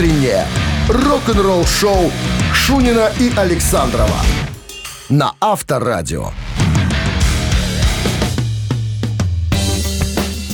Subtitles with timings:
[0.00, 0.46] Утреннее
[0.88, 2.10] рок-н-ролл-шоу
[2.54, 4.16] Шунина и Александрова
[5.10, 6.30] на Авторадио.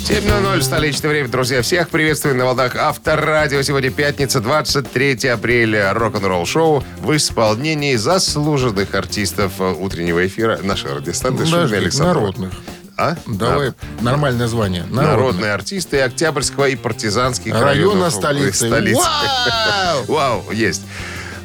[0.09, 1.62] 7.00 столичное время, друзья.
[1.62, 3.62] Всех приветствую на волнах Авторадио.
[3.62, 5.94] Сегодня пятница, 23 апреля.
[5.94, 12.26] Рок-н-ролл шоу в исполнении заслуженных артистов утреннего эфира нашей радиостанции Ну, подожди, Александрова.
[12.26, 12.53] народных.
[12.99, 13.17] А?
[13.26, 14.83] Давай, нормальное название.
[14.85, 15.06] Народные.
[15.17, 15.51] Народных.
[15.54, 18.66] артисты Октябрьского и партизанских Района районов столицы.
[18.69, 19.01] столицы.
[19.02, 20.05] Вау!
[20.09, 20.83] Вау, есть.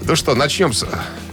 [0.03, 0.85] Ну что, начнем с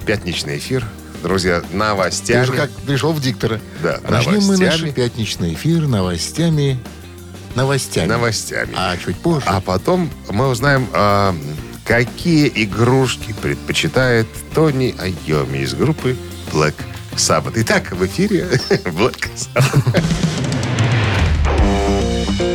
[0.07, 0.85] пятничный эфир.
[1.23, 2.45] Друзья, Ты новостями.
[2.45, 3.61] же как пришел в диктора.
[3.83, 4.91] Да, Начнем мы наш новостями.
[4.91, 6.79] пятничный эфир новостями.
[7.55, 8.07] Новостями.
[8.09, 8.73] Новостями.
[8.77, 9.45] А чуть позже.
[9.47, 11.35] А потом мы узнаем, а,
[11.85, 16.17] какие игрушки предпочитает Тони Айоми из группы
[16.53, 16.75] Black
[17.19, 17.53] Sabbath.
[17.57, 18.43] Итак, в эфире
[18.85, 20.03] Black Sabbath.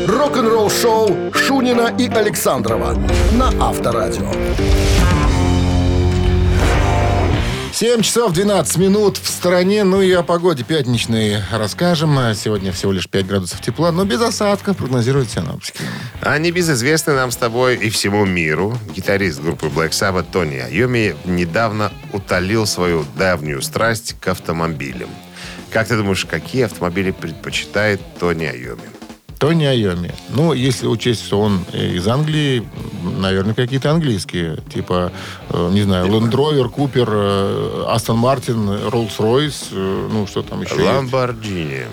[0.07, 2.93] Рок-н-ролл-шоу Шунина и Александрова
[3.33, 4.31] на Авторадио.
[7.73, 9.83] 7 часов 12 минут в стране.
[9.83, 12.19] Ну и о погоде пятничной расскажем.
[12.19, 15.79] А Сегодня всего лишь 5 градусов тепла, но без осадков прогнозируют синоптики.
[16.21, 21.91] А небезызвестный нам с тобой и всему миру гитарист группы Black Sabbath Тони Айоми недавно
[22.11, 25.09] утолил свою давнюю страсть к автомобилям.
[25.71, 28.92] Как ты думаешь, какие автомобили предпочитает Тони Айоми?
[29.43, 30.09] Тони Айоми.
[30.29, 32.63] Ну, если учесть, что он из Англии,
[33.17, 34.57] наверное, какие-то английские.
[34.73, 35.11] Типа,
[35.49, 40.75] э, не знаю, Land Rover, Cooper, э, Aston Martin, Rolls-Royce, э, ну, что там еще
[40.75, 40.85] есть.
[40.85, 41.87] Ламборджини.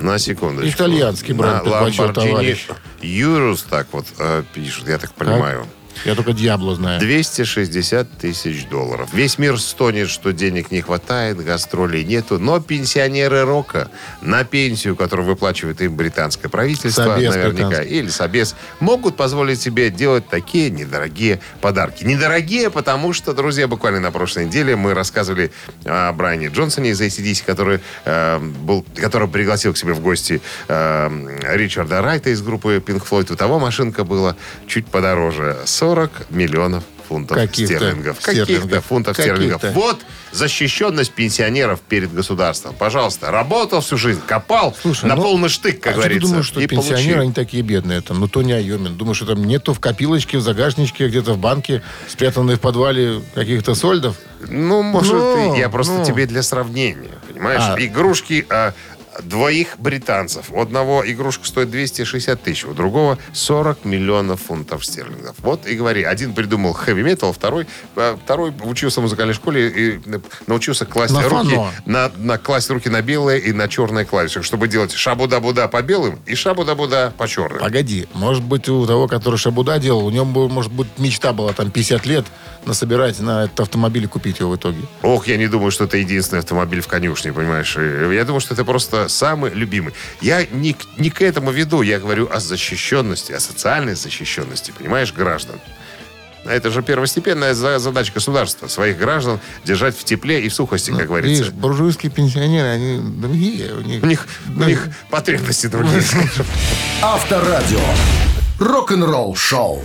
[0.00, 0.68] На секундочку.
[0.68, 2.58] Итальянский бренд На Lamborghini.
[3.02, 5.64] Юрус так вот э, пишут, я так понимаю.
[6.04, 7.00] Я только Диабло знаю.
[7.00, 9.08] 260 тысяч долларов.
[9.12, 12.38] Весь мир стонет, что денег не хватает, гастролей нету.
[12.38, 17.98] Но пенсионеры рока на пенсию, которую выплачивает им британское правительство, Собес наверняка, британский.
[17.98, 22.04] или Собес, могут позволить себе делать такие недорогие подарки.
[22.04, 25.50] Недорогие, потому что, друзья, буквально на прошлой неделе мы рассказывали
[25.84, 31.54] о Брайане Джонсоне из ACDC, который, э, был, который пригласил к себе в гости э,
[31.54, 33.32] Ричарда Райта из группы Pink Floyd.
[33.32, 34.36] У того машинка была
[34.66, 35.56] чуть подороже.
[35.64, 35.85] 40
[36.30, 38.20] миллионов фунтов Каких-то стерлингов.
[38.20, 39.36] Каких-то фунтов Каких-то.
[39.36, 39.72] стерлингов.
[39.74, 40.00] Вот
[40.32, 42.74] защищенность пенсионеров перед государством.
[42.76, 46.20] Пожалуйста, работал всю жизнь, копал Слушай, на ну, полный штык, как а говорится.
[46.20, 47.20] ты думаешь, что и пенсионеры, получил.
[47.22, 48.00] они такие бедные?
[48.00, 48.96] Там, ну, Тони Айомин.
[48.96, 53.74] Думаешь, что там нету в копилочке, в загашничке, где-то в банке, спрятанные в подвале каких-то
[53.76, 54.16] сольдов?
[54.48, 56.04] Ну, может, Ну, и- я просто ну.
[56.04, 57.62] тебе для сравнения, понимаешь?
[57.64, 57.76] А.
[57.78, 58.74] Игрушки а,
[59.22, 60.46] двоих британцев.
[60.50, 65.34] У одного игрушка стоит 260 тысяч, у другого 40 миллионов фунтов стерлингов.
[65.38, 66.02] Вот и говори.
[66.02, 67.66] Один придумал хэви-метал, второй,
[67.96, 71.70] а, второй учился в музыкальной школе и э, научился класть На руки фано.
[71.86, 76.18] на, на класть руки на белые и на черные клавиши, чтобы делать шабуда-буда по белым
[76.26, 77.60] и шабуда-буда по черным.
[77.60, 81.70] Погоди, может быть, у того, который Шабуда делал, у него, может быть, мечта была там
[81.70, 82.24] 50 лет
[82.64, 84.80] насобирать на этот автомобиль и купить его в итоге.
[85.02, 87.76] Ох, я не думаю, что это единственный автомобиль в конюшне, понимаешь?
[87.76, 89.92] Я думаю, что это просто самый любимый.
[90.20, 95.12] Я не, к- не к этому веду, я говорю о защищенности, о социальной защищенности, понимаешь,
[95.12, 95.56] граждан.
[96.44, 101.08] Это же первостепенная за- задача государства, своих граждан держать в тепле и в сухости, как
[101.08, 101.42] говорится.
[101.44, 103.74] Видишь, буржуйские пенсионеры, они другие.
[103.74, 106.02] У них, У них, у них потребности другие.
[107.02, 107.80] Авторадио.
[108.60, 109.84] Рок-н-ролл-шоу.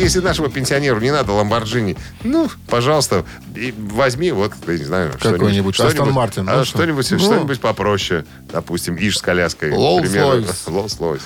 [0.00, 5.74] Если нашему пенсионеру не надо Ламборджини, ну, пожалуйста, и возьми вот, я не знаю, Какой-нибудь
[5.74, 5.98] что-нибудь.
[5.98, 6.78] Астон Мартин, а, ну, что?
[6.78, 7.18] что-нибудь, Ну.
[7.18, 8.24] что-нибудь попроще.
[8.52, 9.70] Допустим, Иж с коляской.
[9.70, 10.38] Rolls к примеру.
[10.38, 11.20] Royce.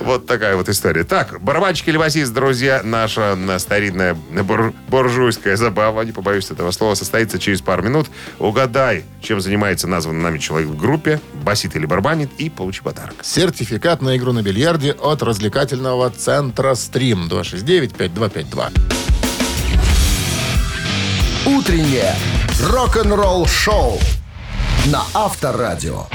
[0.00, 1.04] Вот такая вот история.
[1.04, 7.38] Так, барабанщик или басист, друзья, наша старинная бур- буржуйская забава, не побоюсь этого слова, состоится
[7.38, 8.08] через пару минут.
[8.38, 13.14] Угадай, чем занимается названный нами человек в группе, басит или барабанит, и получи подарок.
[13.22, 18.70] Сертификат на игру на бильярде от развлекательного центра «Стрим» 269-5252.
[21.46, 22.14] Утреннее
[22.70, 23.98] рок-н-ролл-шоу
[24.86, 26.06] на Авторадио.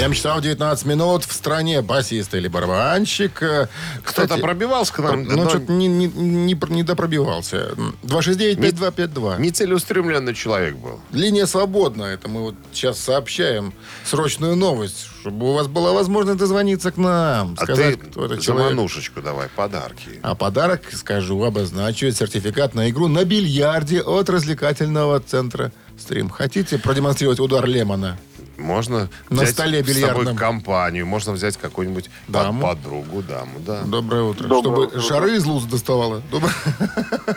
[0.00, 3.42] 7 часов 19 минут в стране басист или барабанщик.
[3.42, 3.68] Э,
[4.02, 7.74] Кто-то пробивался к нам, Ну, но что-то не, не, не, не допробивался.
[8.04, 9.38] 269-5252.
[9.38, 11.00] нецелеустремленный человек был.
[11.12, 12.04] Линия свободна.
[12.04, 13.74] Это мы вот сейчас сообщаем
[14.06, 18.36] срочную новость, чтобы у вас была возможность дозвониться к нам, А сказать, ты кто это
[18.36, 18.70] за человек.
[18.70, 20.18] манушечку давай, подарки.
[20.22, 26.30] А подарок, скажу, обозначивает сертификат на игру на бильярде от развлекательного центра «Стрим».
[26.30, 28.16] Хотите продемонстрировать удар Лемона?
[28.60, 30.36] Можно На взять столе с собой бильярдном.
[30.36, 32.60] компанию, можно взять какую-нибудь Даму.
[32.62, 33.82] под- подругу, даму, да.
[33.82, 34.46] Доброе утро.
[34.48, 35.00] Доброе Чтобы утро.
[35.00, 36.22] шары из луз доставала.
[36.30, 36.52] Доброе-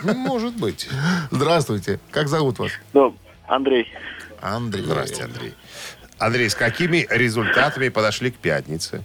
[0.04, 0.88] Ну, Может быть.
[1.30, 1.98] Здравствуйте.
[2.10, 2.70] Как зовут вас?
[2.92, 3.10] Да,
[3.48, 3.90] Андрей.
[4.40, 4.84] Андрей.
[4.84, 5.54] Здрасте, Андрей.
[6.18, 9.02] Андрей, с какими результатами подошли к пятнице?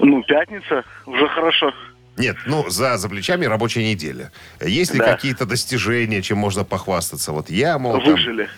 [0.00, 1.72] Ну, пятница, уже хорошо.
[2.16, 4.30] Нет, ну, за, за плечами рабочая неделя.
[4.64, 5.12] Есть ли Да.
[5.12, 7.32] какие-то достижения, чем можно похвастаться?
[7.32, 8.48] Вот я, мол, там- Выжили.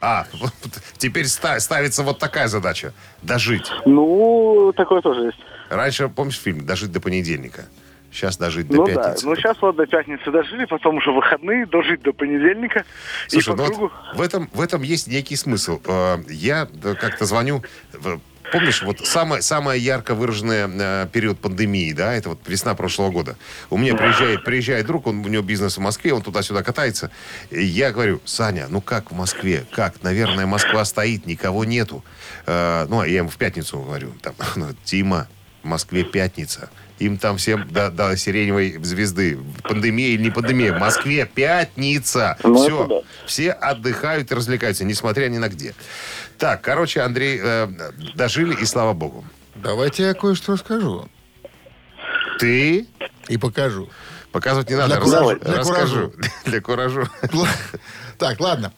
[0.00, 0.52] А, вот
[0.96, 2.92] теперь ста- ставится вот такая задача.
[3.22, 3.70] Дожить.
[3.84, 5.38] Ну, такое тоже есть.
[5.68, 7.66] Раньше, помнишь фильм «Дожить до понедельника»?
[8.12, 8.94] Сейчас дожить до ну да.
[8.94, 9.26] пятницы.
[9.26, 12.84] Ну сейчас вот до пятницы дожили, потом уже выходные, дожить до понедельника.
[13.28, 13.80] Слушай, и по ну кругу.
[13.82, 15.80] вот в этом, в этом есть некий смысл.
[15.86, 17.62] Э, Я да, как-то звоню...
[18.52, 23.36] Помнишь, вот самое, самое ярко выраженное э, период пандемии, да, это вот весна прошлого года.
[23.70, 27.10] У меня приезжает, приезжает друг, он, у него бизнес в Москве, он туда-сюда катается.
[27.50, 29.64] И я говорю, Саня, ну как в Москве?
[29.70, 30.02] Как?
[30.02, 32.04] Наверное, Москва стоит, никого нету.
[32.46, 35.28] Э, ну, а я ему в пятницу говорю, там, ну, Тима,
[35.62, 36.70] в Москве пятница.
[36.98, 39.38] Им там всем до, до сиреневой звезды.
[39.62, 40.74] Пандемия или не пандемия.
[40.74, 42.36] В Москве пятница.
[42.42, 42.86] Ну, Все.
[42.86, 43.00] да.
[43.26, 45.74] Все отдыхают и развлекаются, несмотря ни на где.
[46.40, 47.68] Так, короче, Андрей, э,
[48.16, 49.24] дожили, и слава богу.
[49.56, 51.06] Давайте я кое-что расскажу.
[52.38, 52.88] Ты
[53.28, 53.90] И покажу.
[54.32, 54.94] показывать не надо.
[54.94, 55.38] Для рас- куража.
[55.40, 56.12] Для расскажу.
[56.46, 57.08] Для куражу.
[58.20, 58.70] Так, ладно.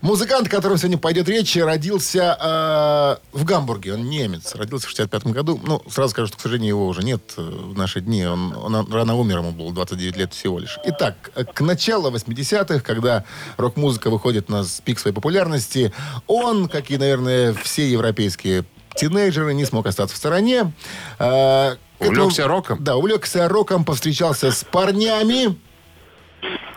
[0.00, 3.92] Музыкант, о котором сегодня пойдет речь, родился э, в Гамбурге.
[3.92, 4.54] Он немец.
[4.54, 5.60] Родился в 65 году.
[5.62, 8.24] Ну, сразу скажу, что, к сожалению, его уже нет э, в наши дни.
[8.26, 10.78] Он, он рано умер, ему было 29 лет всего лишь.
[10.84, 13.24] Итак, э, к началу 80-х, когда
[13.58, 15.92] рок-музыка выходит на пик своей популярности,
[16.26, 18.64] он, как и, наверное, все европейские
[18.94, 20.72] тинейджеры, не смог остаться в стороне.
[21.18, 22.82] Э, к этому- Увлекся роком?
[22.82, 25.58] Да, увлекся роком, повстречался с парнями,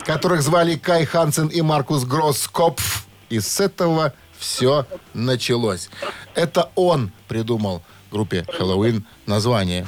[0.04, 3.06] которых звали Кай Хансен и Маркус Гроскопф.
[3.28, 5.88] И с этого все началось.
[6.34, 9.86] Это он придумал группе Хэллоуин название.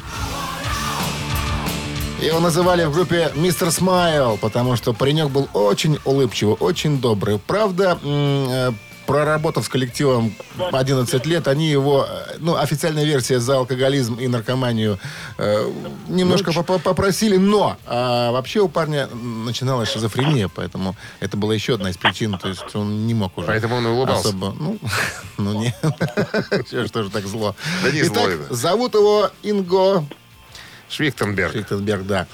[2.20, 7.40] Его называли в группе Мистер Смайл, потому что паренек был очень улыбчивый, очень добрый.
[7.40, 8.70] Правда, э,
[9.06, 10.34] проработав с коллективом
[10.72, 12.06] 11 лет, они его,
[12.38, 14.98] ну, официальная версия за алкоголизм и наркоманию
[15.38, 15.70] э,
[16.08, 21.96] немножко попросили, но а, вообще у парня начиналась шизофрения, поэтому это была еще одна из
[21.96, 23.46] причин, то есть он не мог уже.
[23.46, 24.28] Поэтому он улыбался.
[24.28, 24.78] Особо, ну,
[25.38, 25.74] ну не,
[26.70, 27.54] Чё ж тоже так зло.
[27.82, 30.04] Да не зло зовут его Инго
[30.92, 31.52] Швихтенберг.
[31.52, 32.26] Фихтенберг, да.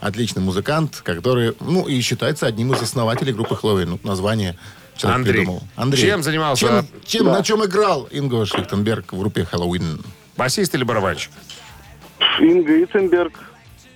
[0.00, 3.90] Отличный музыкант, который, ну, и считается одним из основателей группы Хэллоуин.
[3.90, 4.56] Ну, название
[4.98, 5.34] человек Андрей.
[5.38, 5.62] придумал.
[5.76, 6.02] Андрей.
[6.02, 6.66] Чем занимался?
[6.66, 10.02] Чем, чем- на чем играл Инго Шихтенберг в группе Хэллоуин?
[10.36, 11.30] Басист или барабанщик?
[12.40, 13.32] Инга Итенберг.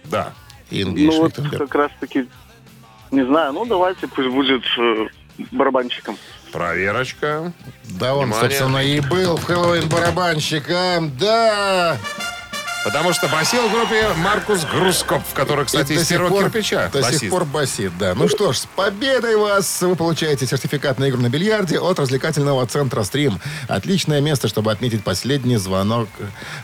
[0.05, 0.33] Да.
[0.71, 1.59] Инго Ну вот Шихтенберг.
[1.65, 2.27] как раз таки,
[3.11, 5.07] не знаю, ну давайте пусть будет э,
[5.51, 6.17] барабанщиком.
[6.51, 7.53] Проверочка.
[7.99, 8.51] Да, он, Внимание.
[8.51, 11.11] собственно, и был в Хэллоуин барабанщиком.
[11.19, 11.97] Да!
[12.85, 16.91] Потому что басил в группе Маркус Грускоп, который, кстати, И из первого кирпича.
[16.93, 17.21] До басист.
[17.21, 18.15] сих пор басит, да.
[18.15, 19.83] Ну что ж, с победой вас!
[19.83, 23.41] Вы получаете сертификат на игру на бильярде от развлекательного центра «Стрим».
[23.69, 26.09] Отличное место, чтобы отметить последний звонок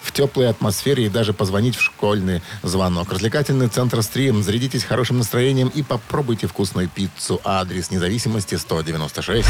[0.03, 3.13] в теплой атмосфере и даже позвонить в школьный звонок.
[3.13, 4.43] Развлекательный центр «Стрим».
[4.43, 7.41] Зарядитесь хорошим настроением и попробуйте вкусную пиццу.
[7.45, 9.47] Адрес независимости 196.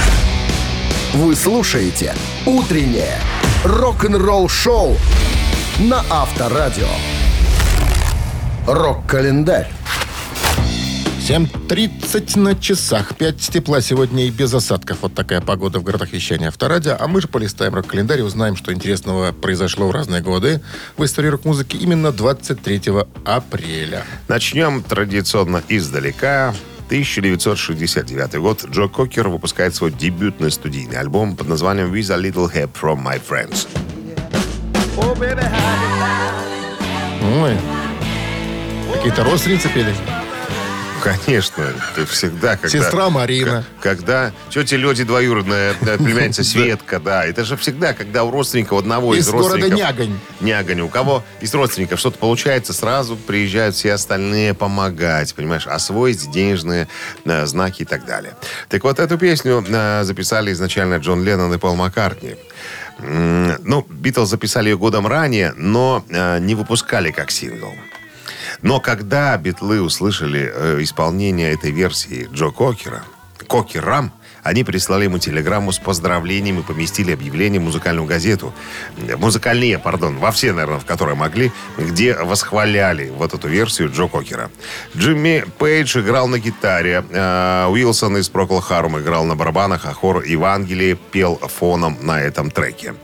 [1.14, 2.14] Вы слушаете
[2.44, 3.18] «Утреннее
[3.64, 4.98] рок-н-ролл-шоу»
[5.78, 6.88] на Авторадио.
[8.66, 9.70] Рок-календарь.
[11.20, 13.14] 7.30 на часах.
[13.14, 14.98] 5 тепла сегодня и без осадков.
[15.02, 16.96] Вот такая погода в городах вещания Авторадио.
[16.98, 20.60] А мы же полистаем рок-календарь и узнаем, что интересного произошло в разные годы
[20.96, 22.82] в истории рок-музыки именно 23
[23.24, 24.04] апреля.
[24.26, 26.54] Начнем традиционно издалека.
[26.86, 28.64] 1969 год.
[28.68, 33.20] Джо Кокер выпускает свой дебютный студийный альбом под названием «With a Little Help from My
[33.22, 33.68] Friends».
[37.40, 37.56] Ой.
[38.94, 39.94] Какие-то родственницы пели?
[41.02, 41.64] Конечно,
[41.94, 42.68] ты всегда, когда...
[42.68, 43.64] Сестра Марина.
[43.80, 47.24] Когда тети Леди двоюродная э, племянница Светка, да.
[47.24, 49.78] Это же всегда, когда у родственников одного из, Из города родственников...
[49.78, 50.18] Нягань.
[50.40, 50.80] Нягань.
[50.80, 56.88] У кого из родственников что-то получается, сразу приезжают все остальные помогать, понимаешь, освоить денежные
[57.24, 58.34] э, знаки и так далее.
[58.68, 62.36] Так вот, эту песню э, записали изначально Джон Леннон и Пол Маккартни.
[62.98, 67.72] Ну, Битлз записали ее годом ранее, но э, не выпускали как сингл.
[68.62, 73.04] Но когда битлы услышали э, исполнение этой версии Джо Кокера,
[73.46, 78.52] Кокерам, они прислали ему телеграмму с поздравлением и поместили объявление в музыкальную газету.
[78.96, 84.50] Музыкальные, пардон, во все, наверное, в которые могли, где восхваляли вот эту версию Джо Кокера.
[84.96, 90.22] Джимми Пейдж играл на гитаре, э, Уилсон из Прокл Харум играл на барабанах, а хор
[90.22, 92.94] Евангелие пел фоном на этом треке.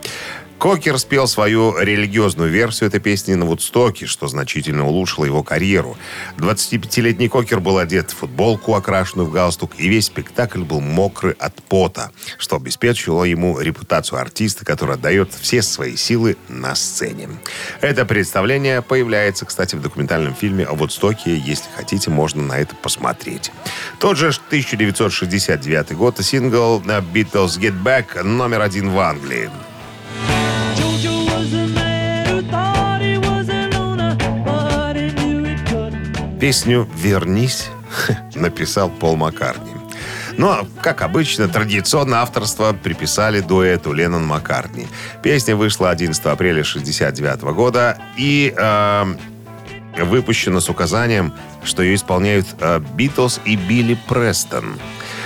[0.57, 5.97] Кокер спел свою религиозную версию этой песни на Вудстоке, что значительно улучшило его карьеру.
[6.37, 11.55] 25-летний Кокер был одет в футболку, окрашенную в галстук, и весь спектакль был мокрый от
[11.63, 17.29] пота, что обеспечило ему репутацию артиста, который отдает все свои силы на сцене.
[17.81, 21.35] Это представление появляется, кстати, в документальном фильме о Вудстоке.
[21.35, 23.51] Если хотите, можно на это посмотреть.
[23.99, 29.49] Тот же 1969 год сингл «Beatles Get Back» номер один в Англии.
[36.45, 37.69] Песню «Вернись»
[38.35, 39.71] написал Пол Маккартни.
[40.37, 44.85] Ну, а, как обычно, традиционно авторство приписали дуэту Леннон Маккартни.
[45.23, 49.05] Песня вышла 11 апреля 1969 года и э,
[50.03, 51.33] выпущена с указанием,
[51.63, 54.77] что ее исполняют э, Битлз и Билли Престон.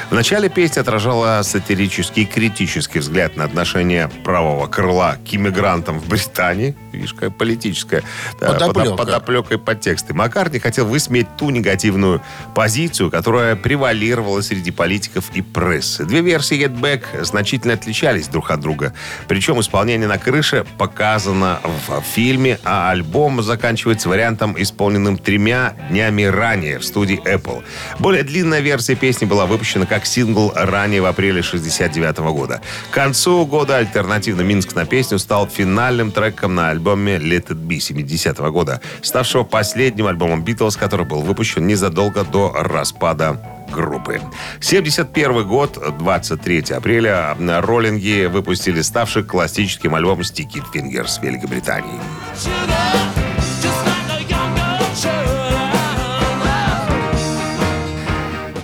[0.10, 6.08] В начале песня отражала сатирический и критический взгляд на отношение правого крыла к иммигрантам в
[6.08, 6.76] Британии.
[6.92, 8.02] Видишь, какая политическая
[8.40, 8.90] Подоплека.
[8.90, 10.16] подоп- подоплека и подтексты.
[10.16, 12.24] Маккартни хотел высмеять ту негативную
[12.56, 16.04] позицию, которая превалировала среди политиков и прессы.
[16.06, 18.96] Две версии Get Back значительно отличались друг от друга.
[19.28, 26.80] Причем исполнение на крыше показано в фильме, а альбом заканчивается вариантом, исполненным тремя днями ранее
[26.80, 27.64] в студии Apple.
[28.00, 32.62] Более длинная версия песни была выпущена как сингл ранее в апреле 69 года.
[32.92, 37.80] К концу года альтернативный Минск на песню стал финальным треком на альбоме Let It Be
[37.80, 43.42] 70 года, ставшего последним альбомом Битлз, который был выпущен незадолго до распада
[43.72, 44.22] группы.
[44.62, 52.00] 71 год, 23 апреля, роллинги выпустили ставший классическим альбом Sticky Fingers Великобритании.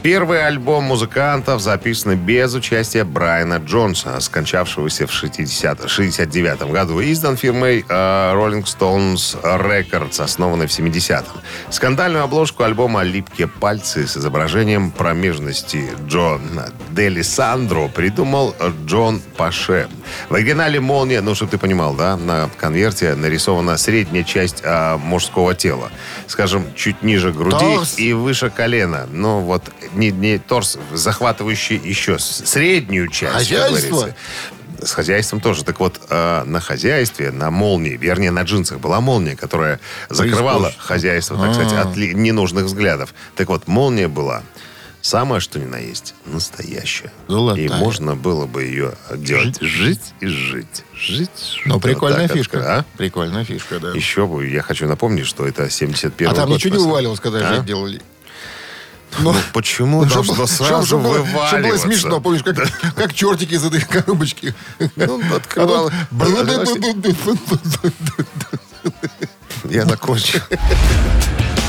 [0.06, 7.36] Первый альбом музыкантов записан без участия Брайана Джонса, скончавшегося в 60 69 году, и издан
[7.36, 11.42] фирмой э, Rolling Stones Records, основанной в 70-м.
[11.72, 18.54] Скандальную обложку альбома «Липкие пальцы» с изображением промежности Джона Дели Сандро придумал
[18.86, 19.88] Джон Паше.
[20.30, 25.56] В оригинале «Молния», ну, чтобы ты понимал, да, на конверте нарисована средняя часть э, мужского
[25.56, 25.90] тела.
[26.28, 27.98] Скажем, чуть ниже груди Торс.
[27.98, 29.08] и выше колена.
[29.12, 29.64] Ну, вот
[29.96, 33.34] не, не торс, захватывающий еще среднюю часть.
[33.34, 34.10] Хозяйство?
[34.84, 35.64] С хозяйством тоже.
[35.64, 40.74] Так вот, э, на хозяйстве, на молнии, вернее, на джинсах была молния, которая закрывала Преисподняя.
[40.88, 43.14] хозяйство, так сказать, от ли- ненужных взглядов.
[43.36, 44.44] Так вот, молния была
[45.02, 47.12] самое, что ни на есть, настоящая.
[47.28, 47.64] Золотая.
[47.64, 49.58] И можно было бы ее делать.
[49.62, 50.84] Жить, и жить.
[50.94, 51.30] Жить.
[51.66, 52.80] Ну, Вот прикольная так, фишка.
[52.80, 52.86] а?
[52.98, 53.92] Прикольная фишка, да.
[53.92, 56.58] Еще бы, я хочу напомнить, что это 71 А там год.
[56.58, 57.56] ничего не вываливалось, когда А?
[57.56, 58.02] жить делали?
[59.20, 61.48] Ну, почему должно Чтобы- сразу чтобы было- вываливаться?
[61.48, 62.56] чтобы было смешно, помнишь, как,
[62.96, 64.54] как чертики из этой коробочки.
[64.96, 65.92] Ну, А открывал.
[69.70, 70.40] Я закончу.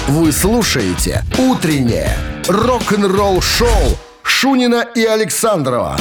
[0.09, 2.17] Вы слушаете «Утреннее
[2.49, 5.99] рок-н-ролл-шоу» Шунина и Александрова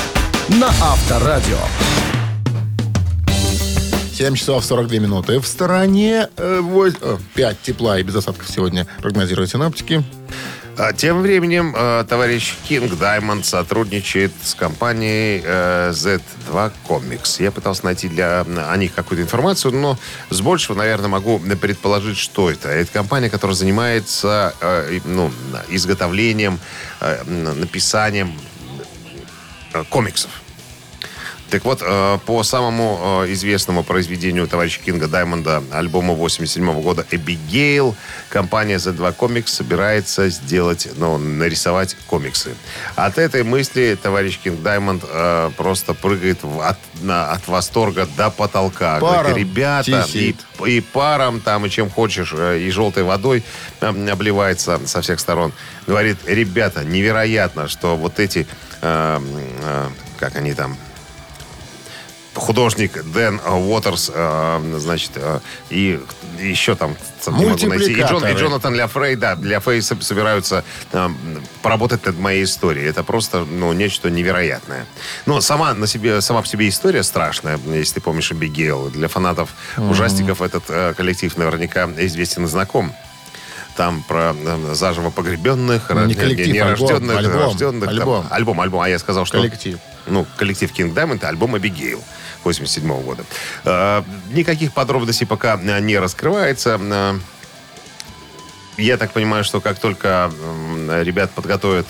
[0.49, 1.57] на Авторадио.
[4.13, 5.39] 7 часов 42 минуты.
[5.39, 6.27] В стороне
[7.33, 10.03] 5 тепла и без осадков сегодня прогнозируют синаптики.
[10.77, 17.41] А Тем временем э, товарищ Кинг Даймонд сотрудничает с компанией э, Z2 Comics.
[17.41, 19.97] Я пытался найти для о них какую-то информацию, но
[20.29, 22.67] с большего, наверное, могу предположить, что это.
[22.67, 25.31] Это компания, которая занимается э, ну,
[25.69, 26.59] изготовлением,
[26.99, 28.33] э, написанием
[29.73, 30.29] э, комиксов.
[31.49, 37.95] Так вот, э, по самому э, известному произведению товарища Кинга Даймонда, альбому 87 года «Эбигейл»,
[38.29, 42.55] компания Z2 Comics собирается сделать, ну, нарисовать комиксы.
[42.95, 48.99] От этой мысли товарищ Кинг Даймонд э, просто прыгает от, от восторга до потолка.
[48.99, 50.37] Паром Говорит, ребята, и, тисит.
[50.65, 53.43] и паром там, и чем хочешь, и желтой водой
[53.81, 55.53] э, обливается со всех сторон.
[55.85, 58.47] Говорит, ребята, невероятно, что вот эти,
[58.81, 60.75] э, э, как они там,
[62.35, 65.39] художник Дэн Уотерс, э, значит, э,
[65.69, 65.99] и
[66.39, 67.93] еще там там не могу найти.
[67.93, 68.33] И, Джон, и.
[68.33, 71.09] Джонатан Ляфрей, да, Ляфрей со- собираются э,
[71.61, 72.85] поработать над моей историей.
[72.87, 74.85] Это просто, ну, нечто невероятное.
[75.25, 78.89] Ну, сама, на себе, сама по себе история страшная, если ты помнишь Эбигейл.
[78.89, 82.93] Для фанатов ужастиков этот э, коллектив наверняка известен и знаком.
[83.75, 84.33] Там про
[84.73, 87.89] заживо погребенных, Ну, не ра- коллектив, нерожденных, альбом, рожденных.
[87.89, 87.89] там.
[87.99, 88.27] альбом.
[88.29, 88.81] альбом, альбом.
[88.81, 89.37] А я сказал, что...
[89.37, 89.77] Коллектив.
[90.07, 92.01] Ну, коллектив King Diamond, альбом Abigail
[92.43, 93.23] 87 года.
[93.65, 96.79] Э, никаких подробностей пока э, не раскрывается.
[96.81, 97.19] Э,
[98.77, 100.29] я так понимаю, что как только
[101.01, 101.87] ребят подготовят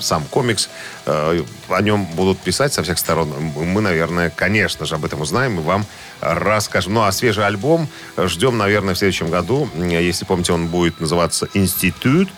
[0.00, 0.68] сам комикс.
[1.06, 3.32] О нем будут писать со всех сторон.
[3.56, 5.86] Мы, наверное, конечно же, об этом узнаем и вам
[6.20, 6.92] расскажем.
[6.92, 9.70] Ну, а свежий альбом ждем, наверное, в следующем году.
[9.78, 12.28] Если помните, он будет называться «Институт».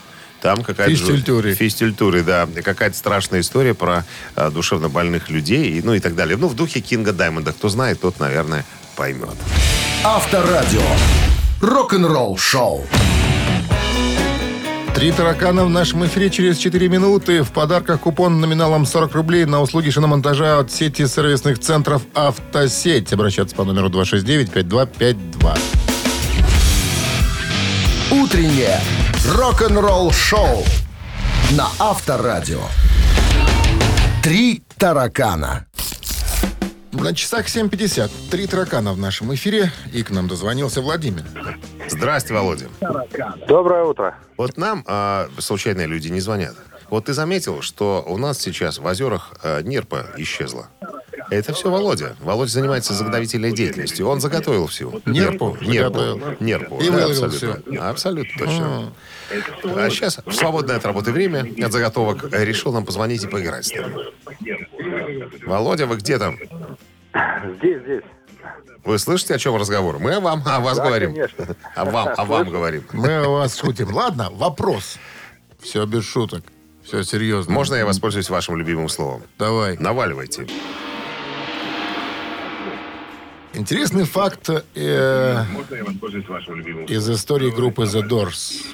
[0.41, 0.95] Там какая-то...
[0.95, 1.55] Фистультуре.
[1.55, 2.49] Фистультуре, да.
[2.65, 4.05] Какая-то страшная история про
[4.37, 6.37] э, душевно больных людей, и, ну и так далее.
[6.37, 7.53] Ну, в духе Кинга Даймонда.
[7.53, 8.65] Кто знает, тот, наверное,
[8.97, 9.37] поймет.
[10.05, 10.83] Авторадио.
[11.61, 12.87] Рок-н-ролл шоу.
[14.95, 17.43] Три таракана в нашем эфире через 4 минуты.
[17.43, 23.13] В подарках купон номиналом 40 рублей на услуги шиномонтажа от сети сервисных центров «Автосеть».
[23.13, 25.59] Обращаться по номеру 269-5252.
[28.11, 28.81] Утреннее
[29.29, 30.65] рок-н-ролл шоу
[31.53, 32.63] на Авторадио.
[34.23, 35.67] Три таракана.
[36.93, 38.11] На часах 7.50.
[38.31, 39.71] Три таракана в нашем эфире.
[39.93, 41.25] И к нам дозвонился Владимир.
[41.89, 42.67] Здрасте, Володя.
[43.47, 44.15] Доброе утро.
[44.37, 46.55] Вот нам а, случайные люди не звонят.
[46.91, 50.69] Вот ты заметил, что у нас сейчас в озерах а, нерпа исчезла?
[51.31, 52.17] Это все Володя.
[52.21, 54.07] Володя занимается заготовительной деятельностью.
[54.09, 55.03] Он заготовил всю.
[55.05, 56.19] Нерпу Нерпу.
[56.41, 56.81] Нерпу.
[56.81, 57.89] И да, выловил абсолютно.
[57.91, 58.93] Абсолютно точно.
[59.77, 63.67] А сейчас в свободное от работы время, от заготовок, э, решил нам позвонить и поиграть
[63.67, 63.95] с нами.
[65.45, 66.39] Володя, вы где там?
[67.59, 68.03] Здесь, здесь.
[68.85, 69.99] Вы слышите, о чем разговор?
[69.99, 71.13] Мы о вам, о вас Да, говорим.
[71.13, 71.57] конечно.
[71.75, 72.85] О вам, о вам говорим.
[72.93, 73.95] Мы о вас шутим.
[73.95, 74.97] Ладно, вопрос.
[75.61, 76.43] Все без шуток.
[76.89, 77.53] Все серьезно.
[77.53, 79.23] Можно я воспользуюсь вашим любимым словом?
[79.39, 79.77] Давай.
[79.77, 80.47] Наваливайте.
[83.53, 85.45] Интересный факт э,
[86.89, 88.65] из истории группы The Doors,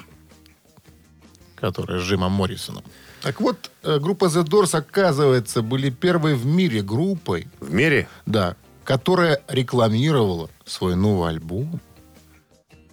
[1.55, 2.85] которая с Джимом Моррисоном.
[3.21, 8.55] Так вот, э, группа The Doors, оказывается, были первой в мире группой, В мире да,
[8.85, 11.81] которая рекламировала свой новый альбом.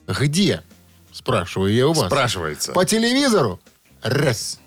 [0.08, 0.62] Где?
[1.12, 2.06] Спрашиваю я у вас.
[2.06, 2.72] спрашивается.
[2.72, 3.60] По телевизору?
[4.02, 4.58] Раз.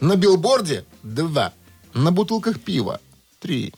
[0.00, 0.84] На билборде?
[1.02, 1.52] Два.
[1.94, 3.00] На бутылках пива?
[3.40, 3.72] Три.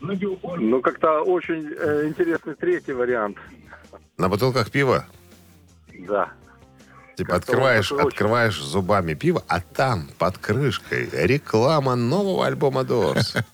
[0.00, 3.38] Ну, как-то очень э, интересный третий вариант.
[4.18, 5.06] На бутылках пива?
[6.00, 6.30] Да.
[7.16, 13.42] Типа открываешь, открываешь зубами пиво, а там под крышкой реклама нового альбома Doors.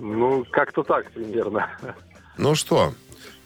[0.00, 1.68] Ну, как-то так примерно.
[2.36, 2.94] Ну что,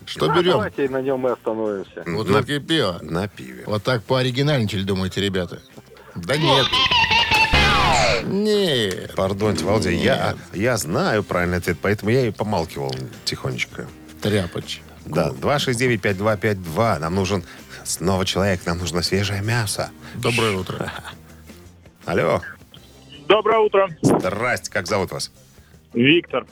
[0.07, 0.53] Что Да, берем?
[0.53, 2.03] Давайте на нем и остановимся.
[2.07, 2.99] Бутылки пива.
[3.03, 3.65] на пиве.
[3.67, 5.61] Вот так пооригинальничали, думаете, ребята?
[6.15, 6.67] Да нет.
[8.25, 9.15] Нет.
[9.15, 13.87] Пардоньте, Володя, я, я знаю правильный ответ, поэтому я и помалкивал тихонечко.
[14.21, 14.81] Тряпоч.
[15.07, 16.99] Да, 269-5252.
[16.99, 17.45] Нам нужен
[17.85, 19.91] снова человек, нам нужно свежее мясо.
[20.15, 20.93] Доброе утро.
[22.05, 22.41] Алло,
[23.29, 25.31] Доброе утро, здрасте, как зовут вас?
[25.95, 26.45] Виктор.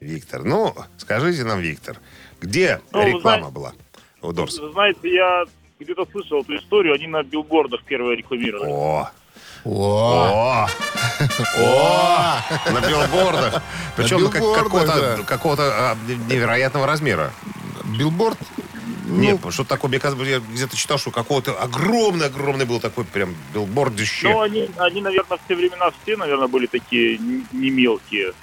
[0.00, 0.44] Виктор.
[0.44, 1.98] Ну, скажите нам, Виктор,
[2.40, 3.72] где Ну, реклама знаете- была
[4.22, 4.58] у Дорс?
[4.58, 5.44] Вы знаете, я
[5.80, 8.70] где-то слышал эту историю, они на билбордах первые рекламировали.
[8.70, 9.10] О,
[9.64, 10.68] О, О!
[11.58, 12.70] О!
[12.72, 13.62] На билбордах.
[13.96, 15.22] Причем ну, какого-то да.
[15.24, 15.96] какого-то а,
[16.28, 17.32] невероятного размера.
[17.84, 18.38] билборд.
[19.06, 24.28] Нет, что такое, мне кажется, я где-то читал, что какого-то огромный-огромный был такой прям билбордище.
[24.28, 27.18] Ну, они, они, наверное, в те времена все, наверное, были такие
[27.52, 28.34] не мелкие.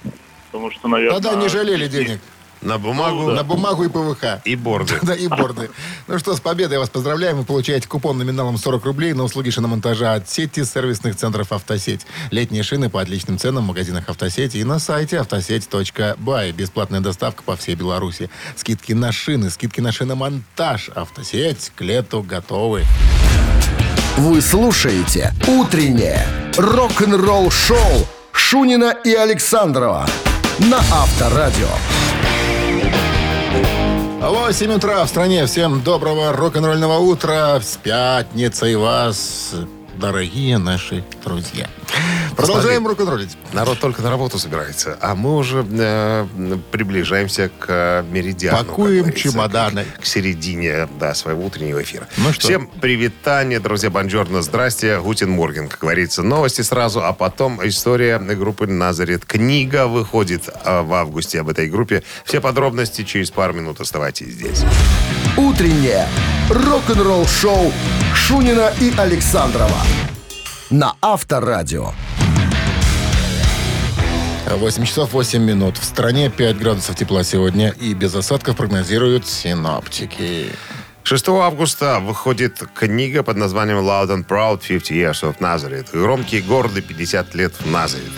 [0.50, 1.20] Потому что, наверное...
[1.20, 2.20] Тогда не жалели денег.
[2.66, 4.40] На бумагу На бумагу и ПВХ.
[4.44, 4.98] и борды.
[5.02, 5.70] Да, и борды.
[6.08, 7.36] Ну что, с победой вас поздравляем.
[7.36, 12.06] Вы получаете купон номиналом 40 рублей на услуги шиномонтажа от сети сервисных центров «Автосеть».
[12.32, 16.50] Летние шины по отличным ценам в магазинах «Автосети» и на сайте автосеть.бай.
[16.50, 18.30] Бесплатная доставка по всей Беларуси.
[18.56, 20.90] Скидки на шины, скидки на шиномонтаж.
[20.96, 22.84] «Автосеть» к лету готовы.
[24.16, 26.26] Вы слушаете «Утреннее
[26.56, 30.04] рок-н-ролл-шоу» Шунина и Александрова
[30.58, 31.68] на Авторадио.
[34.20, 35.44] 8 утра в стране.
[35.46, 37.60] Всем доброго рок-н-ролльного утра.
[37.60, 39.54] С пятницей вас,
[39.98, 41.68] дорогие наши друзья.
[42.36, 43.36] Продолжаем рок-н-роллить.
[43.52, 46.26] Народ только на работу собирается, а мы уже э,
[46.70, 48.58] приближаемся к меридиану.
[48.58, 49.84] Пакуем чемоданы.
[49.84, 52.06] К, к середине да, своего утреннего эфира.
[52.18, 52.42] Ну что?
[52.42, 56.22] Всем привитание, друзья, бонжорно, здрасте, Гутин Морген, как говорится.
[56.22, 59.24] Новости сразу, а потом история группы Назарет.
[59.24, 62.02] Книга выходит э, в августе об этой группе.
[62.24, 64.64] Все подробности через пару минут оставайтесь здесь.
[65.36, 66.06] Утреннее
[66.50, 67.72] рок-н-ролл-шоу
[68.14, 69.85] Шунина и Александрова
[70.70, 71.92] на Авторадио.
[74.46, 75.76] 8 часов 8 минут.
[75.78, 80.46] В стране 5 градусов тепла сегодня и без осадков прогнозируют синоптики.
[81.02, 85.88] 6 августа выходит книга под названием Loud and Proud 50 Years of Nazareth.
[85.92, 88.12] Громкий и гордый 50 лет в Назарет.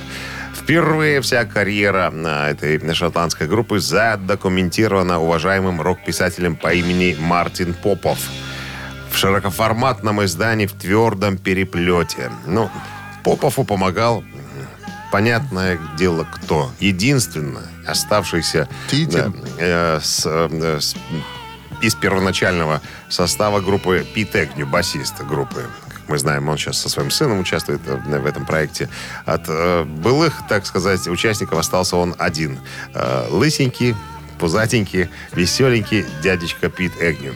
[0.54, 8.18] Впервые вся карьера а, этой шотландской группы задокументирована уважаемым рок-писателем по имени Мартин Попов.
[9.10, 12.30] В широкоформатном издании в твердом переплете.
[12.46, 12.70] Ну,
[13.24, 14.22] Попову помогал,
[15.10, 16.70] понятное дело, кто.
[16.80, 18.68] Единственное, оставшийся
[19.24, 20.94] да, э, с, э, с-
[21.82, 25.64] из первоначального состава группы Пит Эгню, басист группы.
[25.88, 28.88] Как мы знаем, он сейчас со своим сыном участвует э, в этом проекте.
[29.26, 32.58] От э, былых, так сказать, участников остался он один.
[32.94, 33.94] Э, лысенький,
[34.38, 37.34] пузатенький, веселенький дядечка Пит Эгню.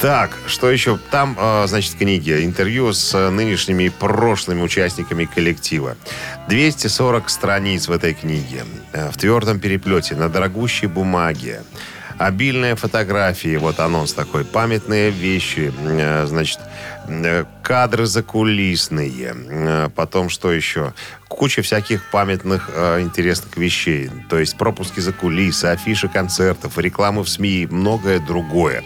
[0.00, 0.98] Так, что еще?
[1.10, 5.96] Там, э, значит, книги, интервью с э, нынешними и прошлыми участниками коллектива.
[6.48, 8.64] 240 страниц в этой книге.
[8.92, 11.62] э, В твердом переплете, на дорогущей бумаге.
[12.18, 16.60] Обильные фотографии, вот анонс такой, памятные вещи, э, значит,
[17.62, 20.92] кадры закулисные, потом что еще?
[21.28, 27.62] Куча всяких памятных интересных вещей, то есть пропуски за кулисы, афиши концертов, рекламы в СМИ
[27.62, 28.82] и многое другое.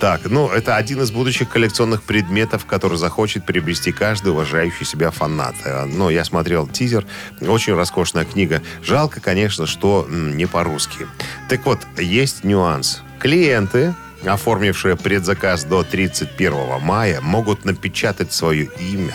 [0.00, 5.54] Так, ну, это один из будущих коллекционных предметов, который захочет приобрести каждый уважающий себя фанат.
[5.64, 7.06] Э, Ну, я смотрел тизер.
[7.40, 8.62] Очень роскошная книга.
[8.82, 11.06] Жалко, конечно, что не по-русски.
[11.48, 13.00] Так вот, есть нюанс.
[13.18, 13.94] Клиенты,
[14.26, 19.14] оформившие предзаказ до 31 мая, могут напечатать свое имя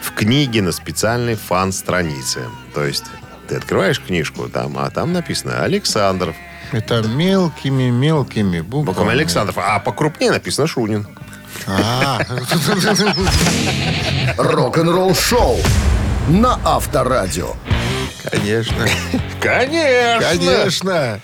[0.00, 2.40] в книге на специальной фан-странице.
[2.74, 3.04] То есть
[3.46, 6.34] ты открываешь книжку, там, а там написано «Александров».
[6.72, 8.86] Это мелкими-мелкими буквами.
[8.86, 9.56] Буквами Александров.
[9.58, 11.06] А покрупнее написано «Шунин».
[11.66, 12.20] А,
[14.36, 15.58] Рок-н-ролл шоу
[16.28, 17.54] на Авторадио.
[18.30, 18.86] конечно.
[19.40, 20.28] Конечно!
[20.28, 21.20] Конечно.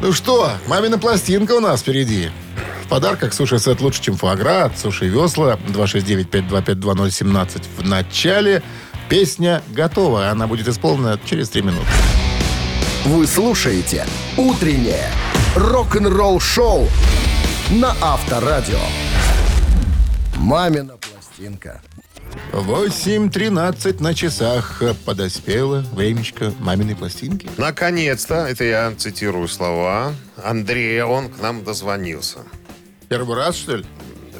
[0.00, 2.30] Ну что, мамина пластинка у нас впереди.
[2.84, 5.58] В подарках суши-сет лучше, чем фуагра от Суши Весла.
[5.68, 8.62] 269-525-2017 в начале.
[9.08, 10.28] Песня готова.
[10.28, 11.86] Она будет исполнена через 3 минуты.
[13.04, 14.06] Вы слушаете
[14.38, 15.10] «Утреннее
[15.56, 16.88] рок-н-ролл шоу»
[17.70, 18.78] на Авторадио.
[20.38, 21.82] «Мамина пластинка».
[22.52, 27.50] 8.13 на часах подоспело времечко маминой пластинки.
[27.58, 32.38] Наконец-то, это я цитирую слова Андрея, он к нам дозвонился.
[33.10, 33.84] Первый раз, что ли?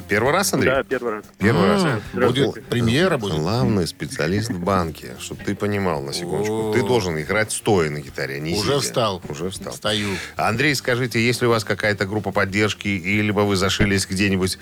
[0.07, 0.69] Первый раз, Андрей?
[0.71, 1.25] Да, первый раз.
[1.39, 1.83] Первый раз.
[1.83, 3.35] М, Будет премьера будет.
[3.35, 6.71] Главный специалист в банке, чтобы ты понимал на секундочку.
[6.75, 8.79] Ты должен играть стоя на гитаре, а не Уже сидя.
[8.81, 9.21] встал.
[9.27, 9.73] Уже встал.
[9.73, 10.09] Стою.
[10.35, 14.59] Андрей, скажите, есть ли у вас какая-то группа поддержки, и либо вы зашились где-нибудь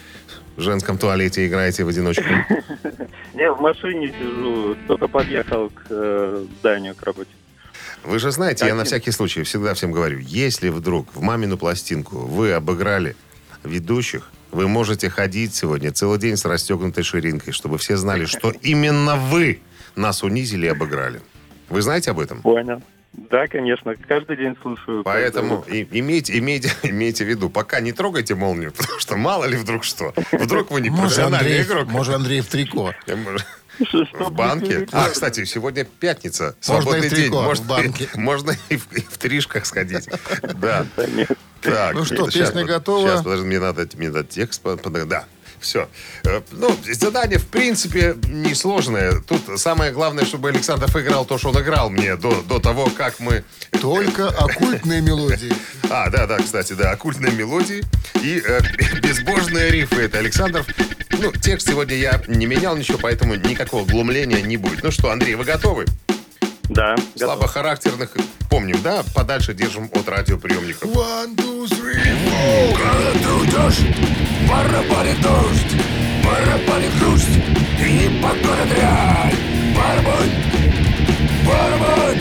[0.56, 2.24] в женском туалете и играете в одиночку?
[3.34, 7.30] Я в машине сижу, только подъехал к э, зданию, к работе.
[8.06, 12.18] Вы же знаете, я на всякий случай всегда всем говорю, если вдруг в мамину пластинку
[12.18, 13.16] вы обыграли
[13.64, 19.16] ведущих, вы можете ходить сегодня целый день с расстегнутой ширинкой, чтобы все знали, что именно
[19.18, 19.60] вы
[19.96, 21.22] нас унизили и обыграли.
[21.70, 22.42] Вы знаете об этом?
[22.42, 22.82] Понял.
[23.14, 25.04] Да, конечно, каждый день слушаю.
[25.04, 29.56] Поэтому и- имейте, имейте, имейте в виду, пока не трогайте молнию, потому что мало ли
[29.56, 30.14] вдруг что.
[30.32, 31.88] Вдруг вы не профессиональный игрок.
[31.90, 32.94] может, Андрей в трико.
[33.80, 34.88] В банке?
[34.92, 36.56] А, кстати, сегодня пятница.
[36.68, 37.32] Можно Свободный и в день.
[37.32, 38.10] Можно, в банке.
[38.14, 40.10] И, можно и в, и в тришках сходить.
[40.56, 40.86] Да.
[41.64, 43.08] Так, Ну что, песня готова?
[43.08, 44.62] Сейчас, подожди, мне надо, мне надо текст.
[45.06, 45.26] Да.
[45.64, 45.88] Все.
[46.52, 49.22] Ну, задание, в принципе, несложное.
[49.22, 53.22] Тут самое главное, чтобы Александров играл то, что он играл мне до, до того, как
[53.22, 53.46] мы...
[53.80, 55.54] Только оккультные мелодии.
[55.90, 57.82] А, да, да, кстати, да, оккультные мелодии
[58.22, 58.60] и э,
[59.02, 60.02] безбожные рифы.
[60.02, 60.68] Это Александров.
[61.24, 64.84] Ну, текст сегодня я не менял ничего, поэтому никакого глумления не будет.
[64.84, 65.86] Ну что, Андрей, вы готовы?
[66.68, 66.98] Да.
[67.16, 68.12] Слабохарактерных
[68.50, 69.04] помним, да?
[69.16, 70.84] Подальше держим от радиоприемников.
[70.84, 72.78] One, two, three, four.
[72.78, 73.80] Когда ты уйдешь,
[74.50, 75.76] барабанит дождь,
[76.26, 77.38] барабанит грусть
[77.80, 79.38] и непокора дрянь.
[79.78, 80.34] Барабань,
[81.48, 82.20] барабань,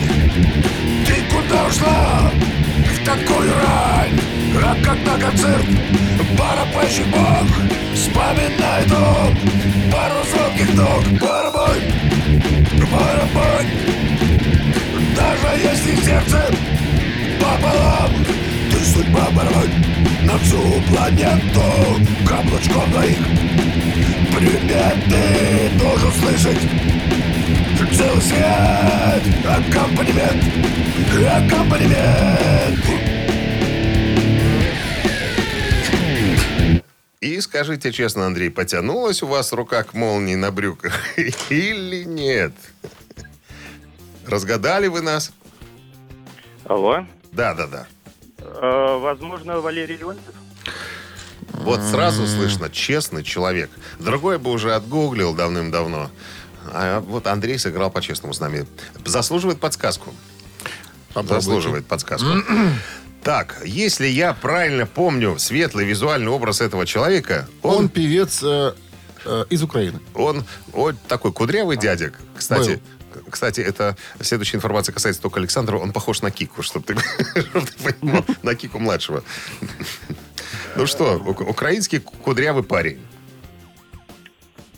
[1.05, 2.31] ты куда ушла
[2.89, 4.19] в такую рань?
[4.63, 5.65] А когда концерт
[6.37, 7.47] барабанщик бог
[7.93, 9.35] вспоминает он
[9.91, 11.03] пару звонких ног.
[11.19, 11.91] Барабань,
[12.91, 13.71] барабань,
[15.15, 16.39] даже если сердце
[17.39, 18.11] пополам
[18.71, 19.75] Ты судьба барабань
[20.23, 21.63] на всю планету.
[22.27, 23.19] Каблучком двоих
[24.35, 25.23] Привет, ты
[25.77, 26.61] должен слышать
[27.95, 29.23] Целый свет.
[29.45, 30.43] Аккомпанемент
[31.11, 32.79] Аккомпанемент
[37.23, 41.17] И скажите честно, Андрей, потянулась у вас рука к молнии на брюках
[41.49, 42.51] или нет?
[44.27, 45.31] Разгадали вы нас?
[46.65, 47.05] Алло.
[47.31, 47.87] Да, да, да.
[48.39, 50.33] Э, возможно, Валерий Леонтьев?
[51.53, 53.71] Вот сразу слышно, честный человек.
[53.99, 56.11] Другой бы уже отгуглил давным-давно.
[56.73, 58.67] А вот Андрей сыграл по-честному с нами.
[59.05, 60.13] Заслуживает подсказку.
[61.13, 61.35] Попробуйте.
[61.35, 62.27] Заслуживает подсказку.
[63.23, 68.73] Так, если я правильно помню светлый визуальный образ этого человека, Он он, певец э,
[69.25, 69.99] э, из Украины.
[70.13, 72.11] он, вот такой кудрявый дядя.
[72.35, 72.81] Кстати,
[73.29, 75.77] кстати, это следующая информация касается только Александра.
[75.77, 76.95] Он похож на Кику, чтобы ты,
[77.41, 79.23] чтоб ты понимал, на Кику младшего.
[80.75, 82.99] Ну что, украинский кудрявый парень.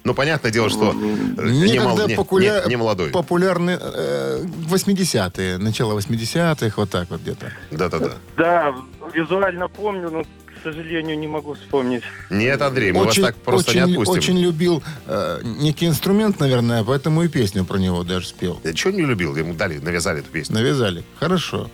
[0.06, 3.10] Ну, понятное дело, что не, Некогда мол- не- популя- не- не молодой.
[3.10, 7.52] популярны э, 80-е, начало 80-х, вот так вот где-то.
[7.72, 8.12] Да-да-да.
[8.38, 8.76] Да,
[9.16, 10.28] визуально помню, но, к
[10.64, 12.04] сожалению, не могу вспомнить.
[12.30, 14.14] Нет, Андрей, мы вас так просто очень, не отпустим.
[14.14, 18.62] очень любил э, некий инструмент, наверное, поэтому и песню про него даже спел.
[18.64, 19.36] Я чего не любил?
[19.36, 20.54] Ему дали, навязали эту песню.
[20.56, 21.04] Навязали.
[21.20, 21.72] Хорошо.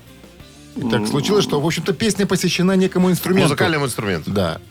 [0.77, 3.49] И так случилось, что, в общем-то, песня посвящена некому инструменту.
[3.49, 4.31] Музыкальному инструменту.
[4.31, 4.61] Да.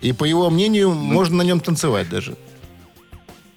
[0.00, 2.34] И по его мнению, можно на нем танцевать даже.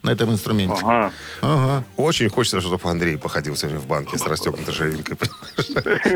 [0.06, 0.82] На этом инструменте.
[0.84, 1.12] Ага.
[1.42, 1.84] Ага.
[1.98, 5.18] Очень хочется, чтобы Андрей походил сегодня в банке с расстегнутой ширинкой.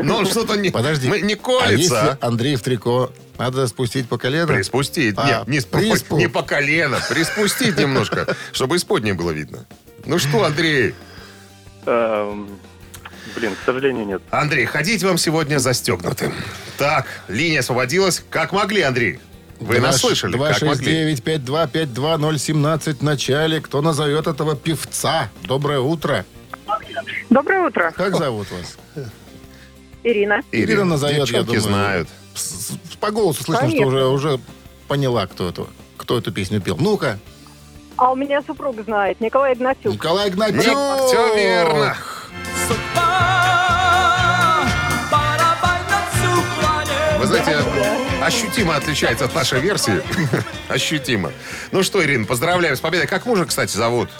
[0.04, 1.08] Но он что-то не, Подожди.
[1.08, 2.18] не А если колется.
[2.20, 4.46] Андрей в трико, надо спустить по колено?
[4.46, 5.14] Приспустить.
[5.18, 6.16] А, Нет, не, спу- приспу.
[6.18, 6.98] не по колено.
[7.08, 9.66] Приспустить немножко, чтобы исподнее было видно.
[10.04, 10.94] Ну что, Андрей?
[11.86, 12.48] Эм,
[13.34, 14.22] блин, к сожалению, нет.
[14.30, 16.32] Андрей, ходить вам сегодня застегнутым.
[16.78, 18.22] Так, линия освободилась.
[18.30, 19.18] Как могли, Андрей?
[19.60, 20.36] Вы нас слышали?
[20.38, 21.12] Как могли?
[21.14, 23.60] 269-5252017 в начале.
[23.60, 25.28] Кто назовет этого певца?
[25.42, 26.24] Доброе утро.
[27.28, 28.76] Доброе утро, Как зовут вас?
[30.02, 30.40] Ирина.
[30.50, 31.60] Ирина назовет, я девчонки думаю.
[31.62, 32.08] знают.
[33.00, 33.86] По голосу слышно, что Конечно.
[33.86, 34.40] уже, уже
[34.88, 36.76] поняла, кто, это, кто эту песню пел.
[36.78, 37.18] Ну-ка,
[37.96, 39.92] А у меня супруг знает, Николай Игнатюк.
[39.92, 40.62] Николай Игнатьев.
[41.06, 41.96] Все верно.
[47.18, 47.58] Вы знаете,
[48.22, 50.02] ощутимо отличается от нашей версии.
[50.68, 51.32] Ощутимо.
[51.72, 53.06] Ну что, Ирина, поздравляем с победой.
[53.06, 54.10] Как мужа, кстати, зовут?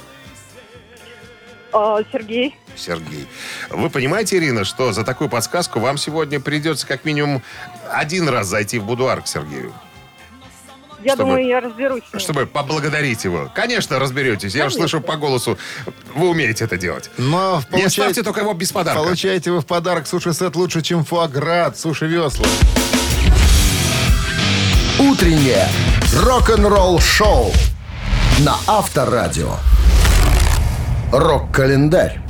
[1.73, 2.57] А, Сергей.
[2.77, 3.27] Сергей.
[3.71, 7.43] Вы понимаете, Ирина, что за такую подсказку вам сегодня придется как минимум
[7.93, 9.73] один раз зайти в будуар к Сергею,
[11.03, 13.51] Я Чтобы- думаю, я разберусь чтобы поблагодарить его.
[13.55, 14.55] Конечно, разберетесь.
[14.55, 15.59] Я уже слышу по голосу,
[16.15, 17.11] вы умеете это делать.
[17.19, 19.03] Но Не оставьте только его без подарка.
[19.03, 22.47] получаете вы в подарок суши-сет лучше, чем фуаград, суши-весла.
[25.21, 25.69] Утреннее
[26.17, 27.53] рок-н-ролл-шоу
[28.39, 29.53] на Авторадио.
[31.13, 32.23] Рок-календарь.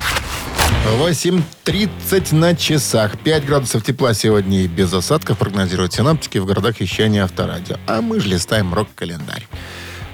[0.99, 3.17] 8.30 на часах.
[3.17, 7.77] 5 градусов тепла сегодня и без осадков прогнозируют синаптики в городах вещания авторадио.
[7.87, 9.47] А мы же листаем рок-календарь.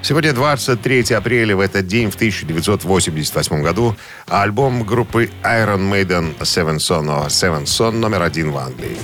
[0.02, 3.96] Сегодня 23 апреля, в этот день, в 1988 году,
[4.28, 8.98] альбом группы Iron Maiden Seven Son, Seven Son номер один в Англии.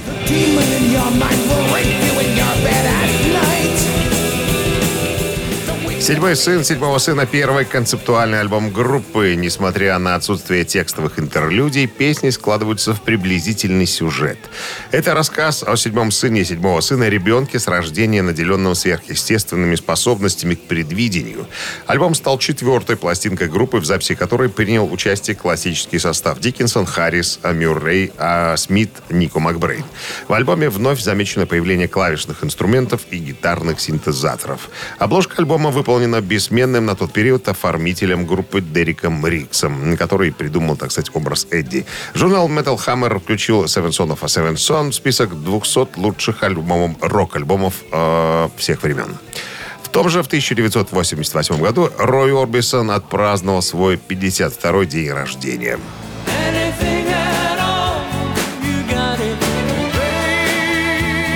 [6.12, 9.34] Седьмой сын седьмого сына первый концептуальный альбом группы.
[9.34, 14.36] Несмотря на отсутствие текстовых интерлюдий, песни складываются в приблизительный сюжет.
[14.90, 21.46] Это рассказ о седьмом сыне седьмого сына, ребенке с рождения, наделенном сверхъестественными способностями к предвидению.
[21.86, 28.12] Альбом стал четвертой пластинкой группы, в записи которой принял участие классический состав Диккенсон, Харрис, Мюррей,
[28.18, 29.84] а Смит, Нико Макбрейн.
[30.28, 34.68] В альбоме вновь замечено появление клавишных инструментов и гитарных синтезаторов.
[34.98, 41.10] Обложка альбома выполнена бессменным на тот период оформителем группы Дериком Риксом, который придумал, так сказать,
[41.14, 41.84] образ Эдди.
[42.14, 46.96] Журнал Metal Hammer включил Seven Son of a Seven Son в список 200 лучших альбомов,
[47.00, 49.16] рок-альбомов э, всех времен.
[49.82, 55.78] В том же в 1988 году Рой Орбисон отпраздновал свой 52-й день рождения.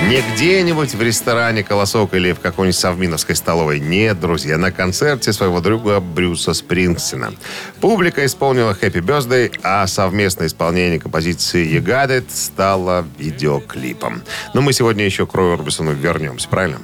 [0.07, 3.81] Не где-нибудь в ресторане «Колосок» или в какой-нибудь совминовской столовой.
[3.81, 7.33] Нет, друзья, на концерте своего друга Брюса Спрингстина.
[7.81, 14.21] Публика исполнила «Happy Birthday», а совместное исполнение композиции «You It» стало видеоклипом.
[14.53, 16.79] Но мы сегодня еще к Рою Орбисону вернемся, правильно?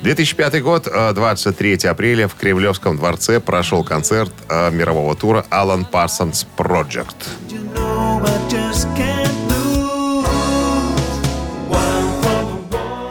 [0.00, 6.44] 2005 год, э, 23 апреля в Кремлевском дворце прошел концерт э, мирового тура «Alan Parsons
[6.56, 7.14] Project».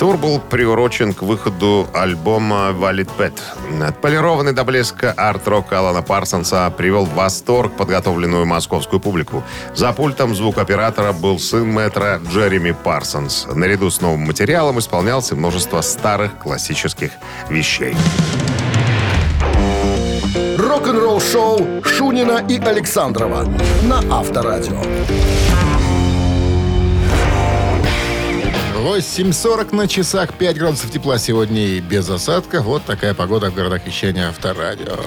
[0.08, 3.34] Тур был приурочен к выходу альбома «Valid Path».
[3.86, 9.44] Отполированный до блеска арт-рок Алана Парсонса привел в восторг подготовленную московскую публику.
[9.76, 13.48] За пультом звукооператора был сын мэтра Джереми Парсонс.
[13.54, 17.12] Наряду с новым материалом исполнялся множество старых классических
[17.50, 17.94] вещей.
[20.58, 23.44] Рок-н-ролл-шоу Шунина и Александрова
[23.84, 24.80] на Авторадио.
[28.88, 32.64] 8.40 на часах, 5 градусов тепла сегодня и без осадков.
[32.64, 34.98] Вот такая погода в городах вещания авторадио.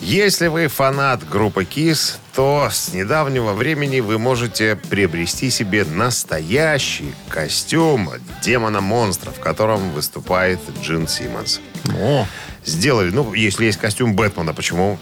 [0.00, 8.08] Если вы фанат группы KISS, то с недавнего времени вы можете приобрести себе настоящий костюм
[8.42, 11.60] демона-монстра, в котором выступает Джин Симмонс.
[12.00, 12.26] О,
[12.64, 14.98] Сделали, ну, если есть костюм Бэтмена, почему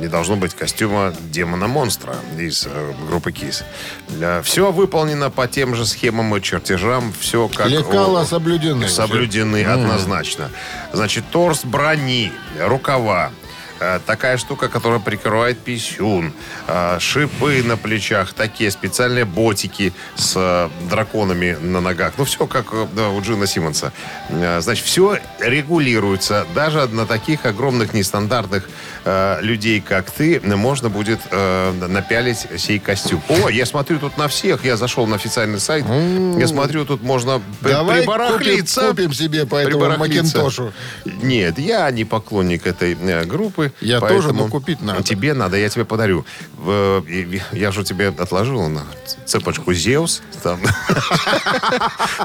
[0.00, 3.62] не должно быть костюма демона-монстра из э, группы Kiss?
[4.42, 7.68] все выполнено по тем же схемам и чертежам, все как...
[7.68, 8.88] лекала у- соблюдены.
[8.88, 10.50] Соблюдены однозначно.
[10.92, 13.30] Значит, торс брони, рукава.
[13.80, 16.32] Э, Такая штука, которая прикрывает писюн.
[16.66, 18.32] э, Шипы на плечах.
[18.34, 22.14] Такие специальные ботики с э, драконами на ногах.
[22.18, 23.92] Ну, все как да, у Джина Симмонса.
[24.30, 26.46] Значит, все регулируется.
[26.54, 28.68] Даже на таких огромных нестандартных
[29.40, 33.22] людей, как ты, можно будет напялить сей костюм.
[33.28, 34.64] О, я смотрю тут на всех.
[34.64, 35.84] Я зашел на официальный сайт.
[36.38, 38.88] Я смотрю, тут можно Давай купим, прибарахлиться.
[38.88, 39.96] купим себе по этому.
[39.98, 40.72] Макинтошу.
[41.04, 43.24] Нет, я не поклонник этой э,
[43.64, 43.84] группы.
[43.86, 45.02] Я тоже, но купить надо.
[45.02, 46.24] Тебе надо, я тебе подарю.
[47.52, 48.84] Я же тебе отложил на
[49.26, 50.22] цепочку Зеус.
[50.42, 50.60] там.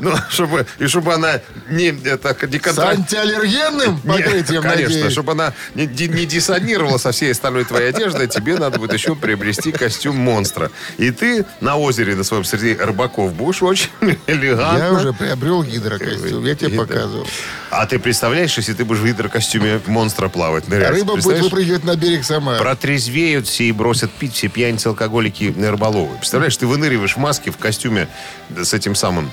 [0.01, 5.11] Ну, чтобы, и чтобы она не, не С антиаллергенным покрытием, конечно, надеюсь.
[5.11, 9.15] чтобы она не, ди- не диссонировала со всей остальной твоей одеждой, тебе надо будет еще
[9.15, 10.71] приобрести костюм монстра.
[10.97, 13.89] И ты на озере на своем среди рыбаков будешь очень
[14.27, 14.77] элегантно.
[14.83, 17.27] Я уже приобрел гидрокостюм, я тебе показывал.
[17.71, 20.89] А ты представляешь, если ты будешь в гидрокостюме монстра плавать, нырять?
[20.91, 22.57] Рыба будет выпрыгивать на берег сама.
[22.57, 26.17] Протрезвеют все и бросят пить все пьяницы, алкоголики, рыболовы.
[26.17, 28.07] Представляешь, ты выныриваешь в маске, в костюме
[28.49, 29.31] да, с этим самым...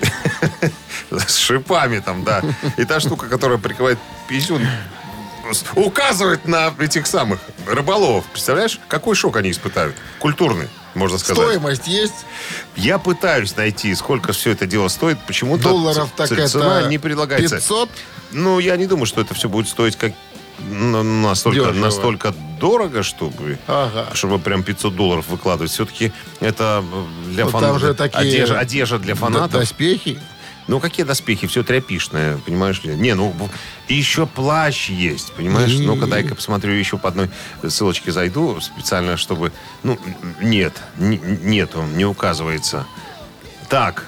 [1.10, 2.42] С шипами там, да.
[2.76, 4.66] И та штука, которая прикрывает писюн,
[5.74, 8.24] указывает на этих самых рыболовов.
[8.32, 9.94] Представляешь, какой шок они испытают?
[10.18, 11.44] Культурный, можно сказать.
[11.44, 12.26] Стоимость есть?
[12.76, 15.18] Я пытаюсь найти, сколько все это дело стоит.
[15.26, 17.56] Почему-то Долларов так цена это не предлагается.
[17.56, 17.90] 500?
[18.32, 20.12] Ну, я не думаю, что это все будет стоить как
[20.58, 21.74] настолько, Дешево.
[21.84, 24.06] настолько дорого, чтобы, Ага.
[24.14, 25.70] чтобы прям 500 долларов выкладывать.
[25.72, 26.82] Все-таки это
[27.26, 27.96] э, для Вот фанатов.
[27.96, 29.60] такие Одежда, одежда для фанатов.
[29.60, 30.18] Доспехи.
[30.66, 31.46] Ну, какие доспехи?
[31.46, 32.94] Все тряпишное, понимаешь ли?
[32.96, 33.34] Не, ну,
[33.86, 35.70] и еще плащ есть, понимаешь?
[35.72, 37.28] И- Ну-ка, дай-ка посмотрю, еще по одной
[37.68, 39.52] ссылочке зайду специально, чтобы...
[39.82, 39.98] Ну,
[40.40, 42.86] нет, н- нету, не указывается.
[43.68, 44.06] Так,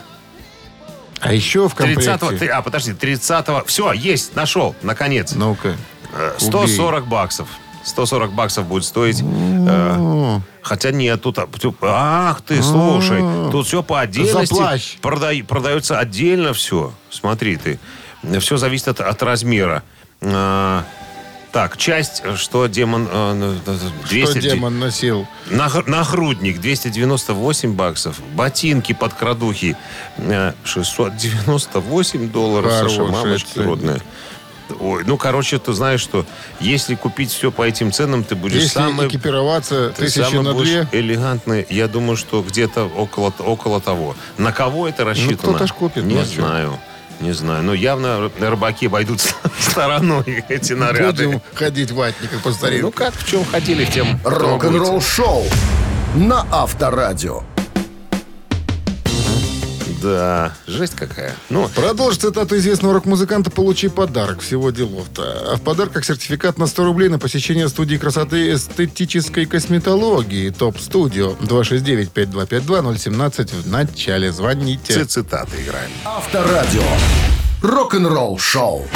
[1.21, 2.17] А еще в комплекте...
[2.17, 5.33] 30 ты- а, подожди, 30 Все, есть, нашел, наконец.
[5.35, 5.77] Ну-ка.
[6.13, 7.49] Э, 140 баксов.
[7.85, 9.23] 140 баксов будет стоить.
[9.23, 11.39] э, хотя нет, тут...
[11.39, 11.47] а,
[11.83, 13.21] Ах ты, слушай,
[13.53, 14.55] тут все по отдельности.
[15.01, 16.93] Продай- продается отдельно все.
[17.11, 17.79] Смотри ты.
[18.41, 19.83] Все зависит от, от размера.
[20.21, 20.83] А,
[21.53, 23.07] так, часть, что демон...
[23.11, 25.27] э, э, 200 Что демон носил?
[25.49, 28.21] Наг- Нагрудник 298 баксов.
[28.35, 29.77] Ботинки под крадухи
[30.19, 32.73] э, 698 долларов.
[32.73, 33.67] Хорошая Мамочки цена.
[33.67, 34.01] родная.
[34.81, 36.27] Ой, ну, короче, ты знаешь, что
[36.61, 39.09] если купить все по этим ценам, ты будешь Если самый...
[39.09, 41.67] экипироваться ты тысячи самый на будешь две, элегантный.
[41.71, 44.17] Я думаю, что где-то около, около того.
[44.39, 45.39] На кого это рассчитано?
[45.43, 46.79] Ну, кто-то ж купит, Не ну, а знаю.
[47.21, 47.63] Не знаю.
[47.63, 49.21] Но явно рыбаки обойдут
[49.61, 51.27] стороной эти наряды.
[51.29, 52.93] будем ходить в ватниках по Ну, старинке.
[52.93, 54.21] как в чем ходили, в тем...
[54.25, 55.45] Рок-н-ролл шоу
[56.15, 57.43] на Авторадио.
[60.07, 61.35] Да, жесть какая.
[61.51, 64.41] Ну, Продолжи цитату известного рок-музыканта «Получи подарок».
[64.41, 65.53] Всего делов-то.
[65.53, 71.33] А в подарках сертификат на 100 рублей на посещение студии красоты эстетической косметологии «Топ-студио».
[71.41, 74.31] 269-5252-017 в начале.
[74.31, 74.93] Звоните.
[74.93, 75.91] Все цитаты играем.
[76.05, 76.85] Авторадио.
[77.63, 78.87] Рок-н-ролл шоу.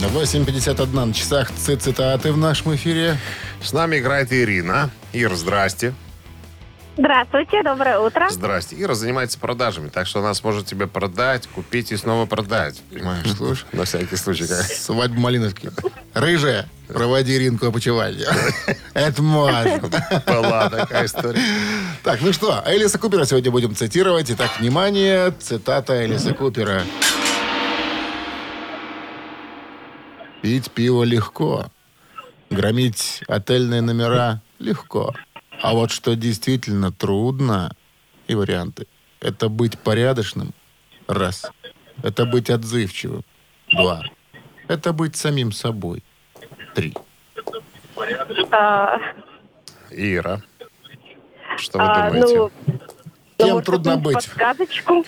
[0.00, 3.16] На 8.51 на часах цитаты в нашем эфире.
[3.62, 4.90] С нами играет Ирина.
[5.12, 5.94] Ир, здрасте.
[6.98, 8.26] Здравствуйте, доброе утро.
[8.30, 8.74] Здрасте.
[8.80, 12.82] Ира занимается продажами, так что она сможет тебе продать, купить и снова продать.
[12.90, 13.26] Понимаешь?
[13.36, 13.66] Слушай.
[13.72, 14.46] На всякий случай.
[14.46, 14.62] как.
[14.62, 15.70] Свадьба Малиновки.
[16.14, 18.26] Рыжая, проводи Ринку опочивальню.
[18.94, 19.90] Это можно.
[20.26, 21.40] Была такая история.
[22.02, 24.30] Так, ну что, Элиса Купера сегодня будем цитировать.
[24.30, 26.82] Итак, внимание, цитата Элиса Купера.
[30.40, 31.66] Пить пиво легко.
[32.48, 35.12] Громить отельные номера легко.
[35.62, 37.74] А вот что действительно трудно,
[38.26, 38.86] и варианты,
[39.20, 40.52] это быть порядочным,
[41.06, 41.50] раз.
[42.02, 43.24] Это быть отзывчивым,
[43.72, 44.02] два.
[44.68, 46.02] Это быть самим собой,
[46.74, 46.94] три.
[48.50, 48.98] А,
[49.90, 50.42] Ира,
[51.56, 52.36] что вы а, думаете?
[52.36, 52.50] ну,
[53.38, 54.14] Кем ну, трудно быть?
[54.14, 55.04] Подсказочку.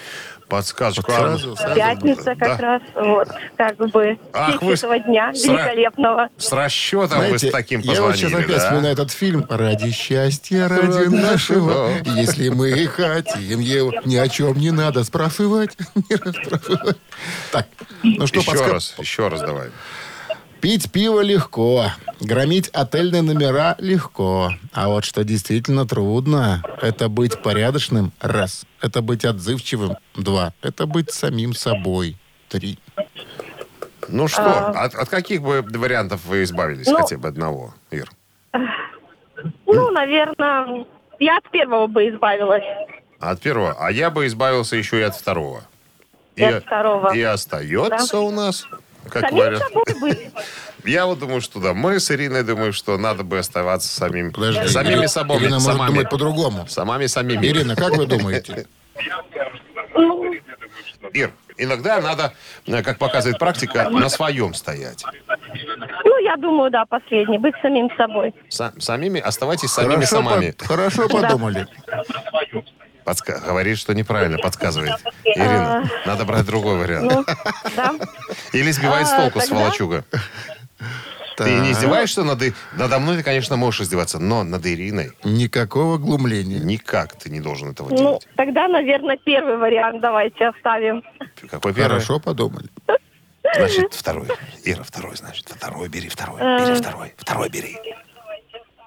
[0.49, 1.13] Подсказочку.
[1.13, 1.75] Сразу, а, сразу.
[1.75, 2.35] Пятница да.
[2.35, 2.83] как раз.
[2.95, 4.19] Вот, как бы.
[4.33, 6.29] Ах, вы этого дня сра- великолепного.
[6.39, 8.63] С расчетом вы Знаете, с таким я вот сейчас позвонили, опять да?
[8.65, 11.91] вспоминаю этот фильм «Ради счастья, ради нашего».
[12.17, 15.77] Если мы хотим его, ни о чем не надо спрашивать.
[16.09, 16.97] Не расспрашивать.
[17.53, 17.67] Так,
[18.03, 19.69] ну что, Еще раз, еще раз давай.
[20.61, 24.53] Пить пиво легко, громить отельные номера легко.
[24.73, 28.65] А вот что действительно трудно, это быть порядочным– раз.
[28.81, 30.53] Это быть отзывчивым– два.
[30.63, 32.17] Это быть самим собой–
[32.49, 32.79] три.
[34.09, 36.87] Ну что, от, от каких бы вариантов вы избавились?
[36.87, 38.11] Ну- Хотя бы одного, Ир.
[39.67, 40.87] Ну, наверное,
[41.19, 42.65] я от первого бы избавилась.
[43.21, 43.77] От первого.
[43.79, 45.63] А я бы избавился еще и от второго.
[46.37, 47.15] И от второго.
[47.15, 48.67] И остается у нас,
[49.09, 49.63] как Самим вариант.
[49.65, 50.31] собой быть.
[50.85, 51.75] Я вот думаю, что да.
[51.75, 55.39] Мы с Ириной думаем, что надо бы оставаться самим, Подожди, самими Ирина- собой.
[55.39, 56.67] Ирина может самами, думать по-другому.
[56.69, 57.45] самами самими.
[57.47, 58.67] Ирина, как вы думаете?
[61.15, 62.33] Ир, иногда надо,
[62.85, 65.05] как показывает практика, на своем стоять.
[66.05, 67.39] ну, я думаю, да, последний.
[67.39, 68.35] Быть самим собой.
[68.51, 70.51] Са- самими оставайтесь самими Хорошо, самами.
[70.53, 71.67] по- хорошо подумали.
[73.09, 74.93] Подска- Говорит, что неправильно подсказывает.
[75.25, 77.11] Ирина, надо брать другой вариант.
[77.11, 77.25] Ну.
[78.53, 80.05] Или сбивает с а, толку, сволочуга.
[81.39, 82.43] Ты не издеваешься над...
[82.75, 86.59] Надо мной ты, конечно, можешь издеваться, но над Ириной Никакого глумления.
[86.59, 88.29] никак ты не должен этого Ну, делать.
[88.37, 91.03] тогда, наверное, первый вариант давайте оставим.
[91.51, 91.89] Какой первый?
[91.91, 92.69] Хорошо подумали.
[93.55, 94.27] Значит, второй.
[94.65, 95.49] Ира, второй, значит.
[95.49, 96.41] Второй бери, второй.
[96.43, 96.59] Э.
[96.59, 97.15] Бери второй.
[97.17, 97.79] Второй бери.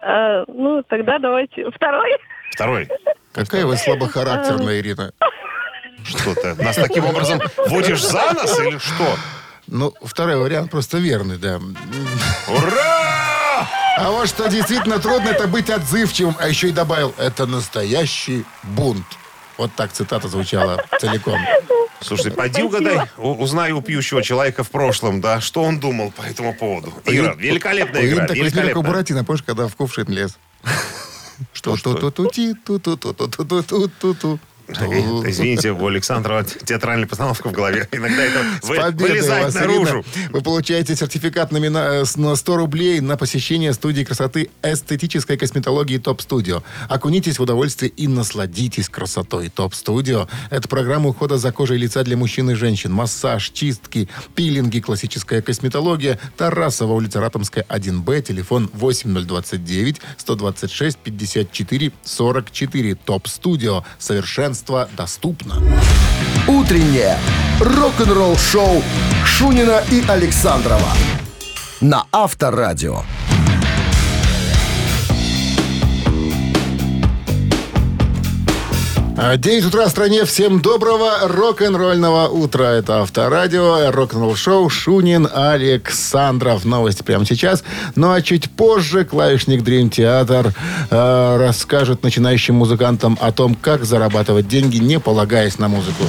[0.04, 2.12] Э, ну, тогда давайте второй.
[2.52, 2.88] Второй.
[3.34, 5.12] Какая вы слабохарактерная, Ирина.
[6.04, 6.56] Что ты?
[6.56, 9.18] Нас таким образом водишь за нос или что?
[9.68, 11.60] Ну, второй вариант просто верный, да.
[12.48, 13.68] Ура!
[13.98, 16.36] А вот что действительно трудно, это быть отзывчивым.
[16.40, 19.06] А еще и добавил, это настоящий бунт.
[19.58, 21.40] Вот так цитата звучала целиком.
[22.02, 26.24] Слушай, пойди угадай, у- узнай у пьющего человека в прошлом, да, что он думал по
[26.24, 26.92] этому поводу.
[27.06, 28.84] Ира, великолепная игра, Ирина так возьми, как у великолепная.
[28.92, 30.38] Буратино, помнишь, когда в кувшин лез?
[31.54, 34.40] Что ту ту ту ти ту ту ту ту ту ту ту ту
[35.30, 37.88] Извините, у Александрова театральная постановка в голове.
[37.92, 38.40] Иногда это
[39.10, 40.06] вылезает наружу.
[40.32, 45.38] Вы получаете сертификат на, мина- э, с- на 100 рублей на посещение студии красоты эстетической
[45.38, 46.64] косметологии ТОП Студио.
[46.90, 50.28] Окунитесь в удовольствие и насладитесь красотой ТОП Студио.
[50.50, 52.92] Это программа ухода за кожей лица для мужчин и женщин.
[52.92, 56.20] Массаж, чистки, пилинги, классическая косметология.
[56.38, 62.96] Тарасова, улица Ратомская, 1Б, телефон 8029 126 54 44.
[62.96, 63.84] ТОП Студио.
[64.00, 64.61] Совершенство
[64.96, 65.56] доступно.
[66.48, 67.18] Утреннее
[67.60, 68.84] рок-н-ролл-шоу
[69.26, 70.90] Шунина и Александрова
[71.82, 73.04] на Авторадио.
[79.22, 80.26] 9 утра в стране.
[80.26, 82.64] Всем доброго рок-н-ролльного утра.
[82.64, 86.66] Это Авторадио, рок-н-ролл шоу Шунин Александров.
[86.66, 87.64] Новости прямо сейчас.
[87.96, 90.52] Ну а чуть позже клавишник Dream Theater
[90.90, 96.04] э, расскажет начинающим музыкантам о том, как зарабатывать деньги, не полагаясь на музыку.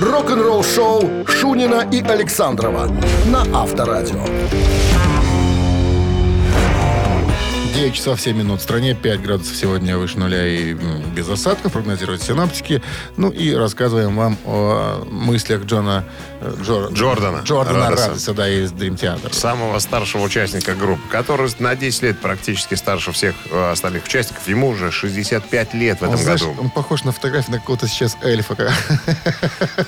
[0.00, 2.90] Рок-н-ролл-шоу Шунина и Александрова
[3.26, 4.24] на Авторадио.
[7.80, 8.60] 9 часов 7 минут.
[8.60, 10.74] В стране 5 градусов сегодня выше нуля и
[11.16, 12.82] без осадков, прогнозируют синоптики.
[13.16, 16.04] Ну и рассказываем вам о мыслях Джона
[16.42, 18.08] э, Джор- Джордана Джордана Радоса.
[18.08, 19.32] Радоса, да, из Dream Theater.
[19.32, 24.46] Самого старшего участника группы, который на 10 лет практически старше всех э, остальных участников.
[24.46, 26.56] Ему уже 65 лет в этом Он, знаешь, году.
[26.60, 28.56] он похож на фотографию на какого-то сейчас эльфа.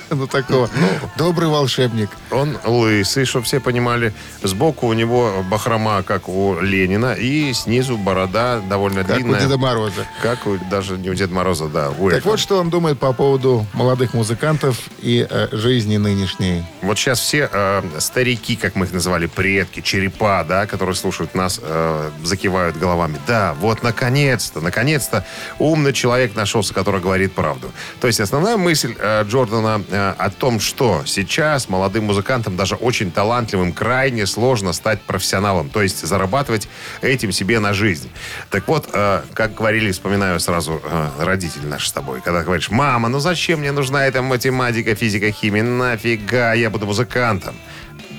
[0.09, 0.69] Ну, такого.
[1.17, 2.09] Добрый волшебник.
[2.31, 4.13] Он лысый, чтобы все понимали.
[4.43, 9.41] Сбоку у него бахрома, как у Ленина, и снизу борода довольно Как у длинная.
[9.41, 10.05] Деда Мороза.
[10.21, 12.29] Как у, даже не у Деда Мороза, да, у Так эльфа.
[12.29, 16.63] вот, что он думает по поводу молодых музыкантов и э, жизни нынешней.
[16.81, 21.59] Вот сейчас все э, старики, как мы их называли, предки, черепа, да, которые слушают нас,
[21.61, 23.19] э, закивают головами.
[23.27, 25.25] Да, вот наконец-то, наконец-то
[25.59, 27.71] умный человек нашелся, который говорит правду.
[27.99, 33.11] То есть основная мысль э, Джордана э, о том, что сейчас молодым музыкантам, даже очень
[33.11, 35.69] талантливым, крайне сложно стать профессионалом.
[35.69, 36.67] То есть зарабатывать
[37.01, 38.09] этим себе на жизнь.
[38.49, 43.09] Так вот, э, как говорили, вспоминаю сразу э, родители наши с тобой, когда говоришь, мама,
[43.09, 47.55] ну зачем мне нужна эта математика, физика, химия, нафига, я буду музыкантом.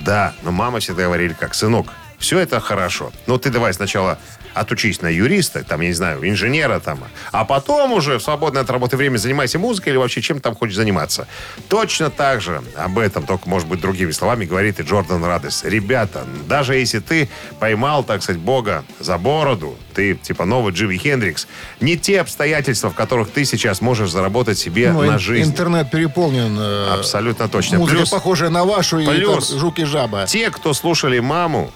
[0.05, 1.87] Да, но мама всегда говорили, как, сынок,
[2.19, 3.11] все это хорошо.
[3.27, 4.17] Но ты давай сначала
[4.53, 6.99] отучись на юриста, там, я не знаю, инженера там,
[7.33, 10.75] а потом уже в свободное от работы время занимайся музыкой или вообще чем там хочешь
[10.75, 11.27] заниматься.
[11.67, 15.65] Точно так же об этом, только, может быть, другими словами, говорит и Джордан Радес.
[15.65, 17.27] Ребята, даже если ты
[17.59, 21.47] поймал, так сказать, Бога за бороду, ты типа новый Джимми Хендрикс,
[21.81, 25.49] не те обстоятельства, в которых ты сейчас можешь заработать себе Ну, на жизнь.
[25.49, 26.55] Интернет переполнен.
[26.57, 27.79] э, Абсолютно точно.
[27.79, 29.49] Музыка, Плюс- похожая на вашу, и Плюс.
[29.49, 30.25] там жук и жаба.
[30.27, 31.73] те, кто слушали маму,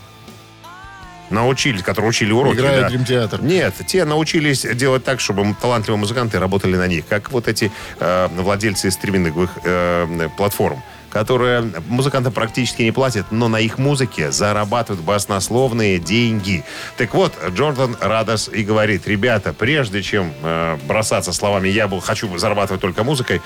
[1.29, 2.57] научились, которые учили уроки.
[2.57, 2.95] Играют да.
[3.03, 3.43] Theater.
[3.43, 8.27] Нет, те научились делать так, чтобы талантливые музыканты работали на них, как вот эти э,
[8.35, 10.81] владельцы стриминговых э, платформ.
[11.09, 16.63] Которая музыкантам практически не платит, но на их музыке зарабатывают баснословные деньги.
[16.97, 22.37] Так вот, Джордан Радос и говорит, ребята, прежде чем э, бросаться словами «я был, хочу
[22.37, 23.41] зарабатывать только музыкой»,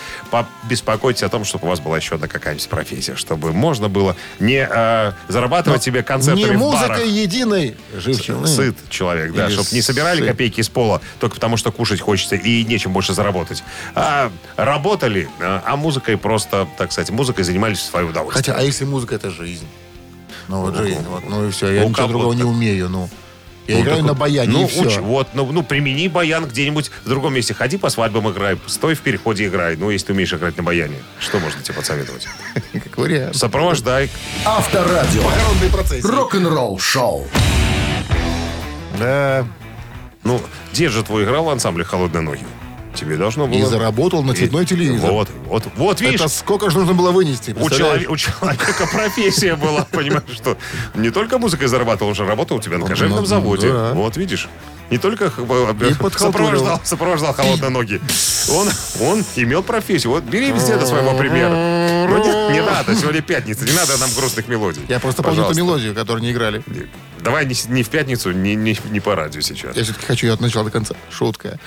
[0.63, 4.67] беспокойтесь о том, чтобы у вас была еще одна какая-нибудь профессия, чтобы можно было не
[4.69, 6.89] э, зарабатывать себе концертами Не в барах.
[6.89, 8.47] музыкой единой живчины.
[8.47, 10.27] Сыт человек, да, Или чтобы не собирали сыт.
[10.27, 13.63] копейки из пола только потому, что кушать хочется и нечем больше заработать.
[13.95, 18.43] А работали, а а музыкой просто, так сказать, музыкой занимались в свое удовольствие.
[18.53, 19.67] Хотя, а если музыка это жизнь?
[20.47, 23.09] Ну вот Ну, жизнь, вот, ну и все, я у ничего другого не умею, ну.
[23.67, 24.81] Я Ну, играю так на баяне, ну, и все.
[24.83, 27.53] уч- вот, ну, ну, примени баян где-нибудь в другом месте.
[27.53, 29.77] Ходи по свадьбам играй, стой в переходе играй.
[29.77, 30.97] Ну, если ты умеешь играть на баяне.
[31.19, 32.27] Что можно тебе посоветовать?
[32.73, 33.35] Как вариант.
[33.37, 34.09] Сопровождай.
[34.43, 35.23] Авторадио.
[35.23, 36.03] Похоронный процесс.
[36.03, 37.25] Рок-н-ролл шоу.
[38.99, 39.47] Да.
[40.23, 40.41] Ну,
[40.73, 42.43] где же твой играл в ансамбле «Холодные ноги»?
[42.93, 43.57] Тебе должно было...
[43.57, 45.11] И заработал на цветной И- телевизор.
[45.11, 47.55] Вот, вот, вот, видишь, Это сколько же нужно было вынести?
[47.59, 50.57] У, человек- у человека профессия была, понимаешь, что
[50.95, 53.71] не только музыкой зарабатывал, он же работал у тебя на кожевенном ну, заводе.
[53.71, 54.47] Вот видишь.
[54.89, 56.17] Не только И подхалтурил.
[56.17, 57.99] сопровождал, сопровождал холодные ноги.
[58.51, 58.69] Он,
[59.01, 60.11] он имел профессию.
[60.11, 61.49] Вот бери везде до своего примера.
[61.49, 64.83] Ну, не, не надо, сегодня пятница, не надо нам грустных мелодий.
[64.87, 65.63] Я просто помню Пожалуйста.
[65.63, 66.61] мелодию, которую не играли.
[67.21, 69.75] Давай не, не в пятницу, не, не, не по радио сейчас.
[69.75, 70.95] Я все-таки хочу ее от начала до конца.
[71.09, 71.57] Шутка.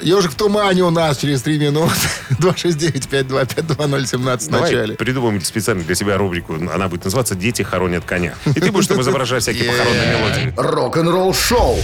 [0.00, 1.92] Ежик в тумане у нас через три минуты.
[2.40, 4.94] 269-5252017 в начале.
[4.94, 6.54] придумаем специально для себя рубрику.
[6.54, 8.34] Она будет называться «Дети хоронят коня».
[8.46, 10.54] И ты будешь там изображать всякие похоронные мелодии.
[10.56, 11.76] Рок-н-ролл шоу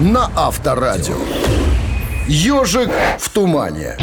[0.00, 1.16] на Авторадио.
[2.28, 3.96] Ежик в тумане.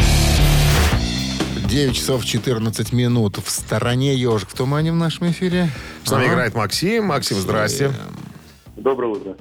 [1.66, 3.38] 9 часов 14 минут.
[3.44, 5.70] В стороне ежик в тумане в нашем эфире.
[6.04, 7.06] С нами играет Максим.
[7.06, 7.92] Максим, здрасте.
[8.76, 9.36] Доброе утро.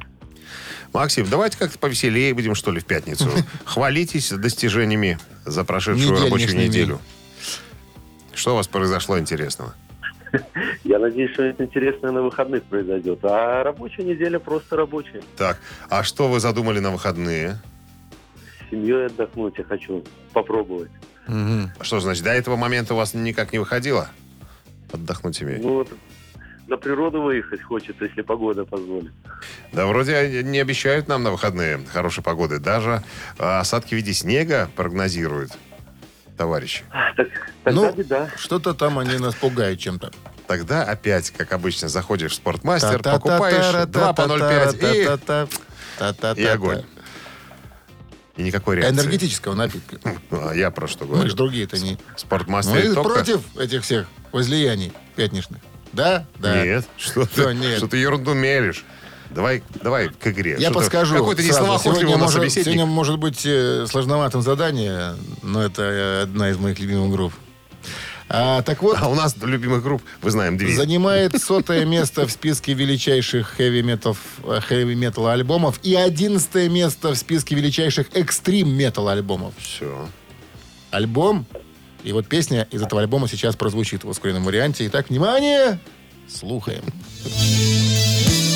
[0.92, 3.28] Максим, давайте как-то повеселее будем, что ли, в пятницу.
[3.64, 7.00] Хвалитесь достижениями за прошедшую рабочую неделю.
[8.34, 9.74] Что у вас произошло интересного?
[10.84, 13.20] Я надеюсь, что это интересное на выходных произойдет.
[13.22, 15.22] А рабочая неделя просто рабочая.
[15.36, 15.58] Так,
[15.88, 17.58] а что вы задумали на выходные?
[18.66, 20.90] С семьей отдохнуть я хочу попробовать.
[21.26, 24.08] А Что значит, до этого момента у вас никак не выходило?
[24.92, 25.58] Отдохнуть семьей.
[25.60, 25.90] Ну вот
[26.68, 29.12] на природу выехать хочется, если погода позволит.
[29.72, 32.58] Да вроде не обещают нам на выходные хорошей погоды.
[32.58, 33.02] Даже
[33.38, 35.52] а, осадки в виде снега прогнозируют,
[36.36, 36.84] товарищи.
[37.16, 37.28] Так,
[37.64, 38.30] тогда Ну, беда.
[38.36, 40.12] что-то там они нас пугают чем-то.
[40.46, 46.84] Тогда опять, как обычно, заходишь в спортмастер, покупаешь 2 по 0,5 и, и огонь.
[48.36, 48.94] И никакой реакции.
[48.94, 49.98] Энергетического напитка.
[50.30, 51.30] А я про что Мы говорю?
[51.30, 51.98] же другие-то не...
[52.16, 53.10] Спортмастер Мы только...
[53.14, 55.60] против этих всех возлияний пятничных.
[55.92, 56.26] Да?
[56.38, 56.64] Да.
[56.64, 57.78] Нет, что ты, нет.
[57.78, 58.84] что ты ерунду мелешь.
[59.30, 60.56] Давай, давай к игре.
[60.58, 61.16] Я Что подскажу.
[61.16, 66.50] Какой-то не словоохотливый сегодня может, сегодня может быть э, сложноватым задание, но это э, одна
[66.50, 67.34] из моих любимых групп.
[68.30, 70.74] А, так вот, А у нас любимых групп, вы знаем, две.
[70.74, 78.08] занимает сотое место в списке величайших хэви-метал хэви-метал альбомов и одиннадцатое место в списке величайших
[78.14, 79.54] экстрим-метал альбомов.
[79.58, 80.08] Все.
[80.90, 81.46] Альбом,
[82.04, 84.86] и вот песня из этого альбома сейчас прозвучит в ускоренном варианте.
[84.86, 85.78] Итак, внимание!
[86.28, 86.82] Слухаем.
[87.24, 88.47] Алло,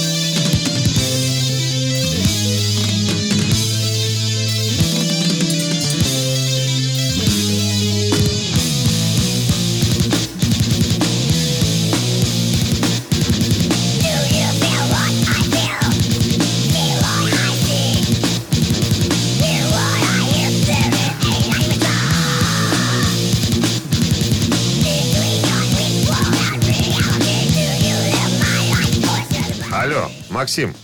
[30.42, 30.74] Максим.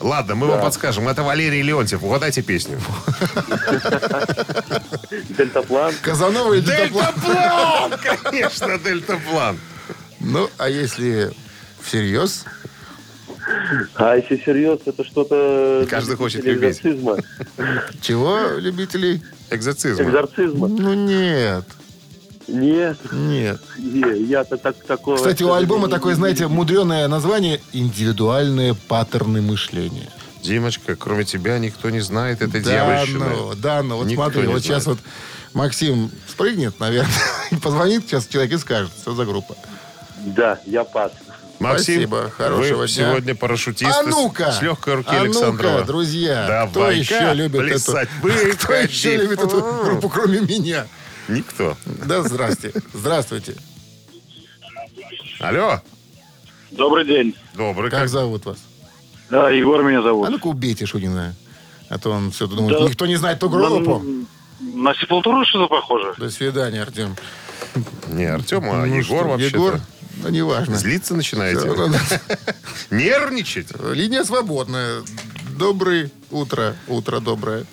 [0.00, 1.06] Ладно, мы вам подскажем.
[1.06, 2.02] Это Валерий Леонтьев.
[2.02, 2.80] Угадайте песню.
[5.28, 5.94] Дельтаплан.
[6.02, 7.14] Казанова или Дельтаплан?
[7.14, 7.92] Дельтаплан!
[8.24, 9.60] Конечно, Дельтаплан.
[10.18, 11.30] Ну, а если
[11.80, 12.46] всерьез?
[13.94, 15.86] А если серьезно, это что-то...
[15.88, 16.80] Каждый хочет любить.
[16.80, 17.16] Экзорцизма.
[18.02, 19.22] Чего, любителей?
[19.50, 20.02] Экзорцизм.
[20.02, 20.66] Экзорцизма.
[20.66, 21.64] Ну, нет.
[22.48, 23.60] Нет, Нет.
[23.76, 25.16] не, я-то так такого...
[25.16, 30.08] Кстати, у альбома такое, знаете, мудреное название «Индивидуальные паттерны мышления».
[30.42, 33.24] Димочка, кроме тебя никто не знает этой Да, дьявольщины.
[33.26, 34.62] ну, да, ну, вот Никто смотри, вот знает.
[34.62, 34.98] сейчас вот
[35.54, 37.10] Максим спрыгнет, наверное,
[37.50, 39.56] и позвонит сейчас человек и скажет, что за группа.
[40.24, 41.12] Да, я пас.
[41.58, 43.08] Максим, Спасибо, хорошего вы дня.
[43.08, 44.52] сегодня парашютист А ну-ка!
[44.52, 45.72] с легкой руки а Александрова.
[45.78, 47.92] ну-ка, друзья, кто Давай-ка еще любит эту...
[48.58, 50.86] Кто еще любит эту группу, кроме меня?
[51.28, 51.76] Никто.
[52.06, 52.72] Да, здрасте.
[52.92, 53.56] Здравствуйте.
[55.40, 55.80] Алло.
[56.70, 57.34] Добрый день.
[57.54, 57.90] Добрый.
[57.90, 58.08] Как Как?
[58.08, 58.58] зовут вас?
[59.30, 60.28] Да, Егор меня А зовут.
[60.30, 61.34] ну-ка убейте Шунина.
[61.88, 62.84] А то он все думает, Да.
[62.84, 63.98] никто не знает ту группу.
[64.60, 66.14] На, на сепультуру что-то похоже?
[66.18, 67.16] До свидания, Артем.
[68.08, 69.56] Не Артем, а Ну Егор что, вообще-то.
[69.56, 69.80] Егор,
[70.22, 70.76] ну, неважно.
[70.76, 71.68] Злиться начинаете?
[72.90, 73.68] Нервничать?
[73.92, 75.02] Линия свободная.
[75.58, 76.74] Доброе утро.
[76.88, 77.66] Утро доброе.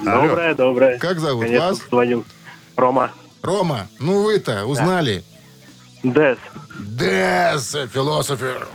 [0.00, 0.28] Алло.
[0.28, 0.98] Доброе, доброе.
[0.98, 1.78] Как зовут Конечно, вас?
[1.90, 2.24] звоню.
[2.78, 3.10] Рома.
[3.42, 5.24] Рома, ну вы-то узнали?
[6.04, 6.38] Дес.
[6.78, 8.68] Дес, философер.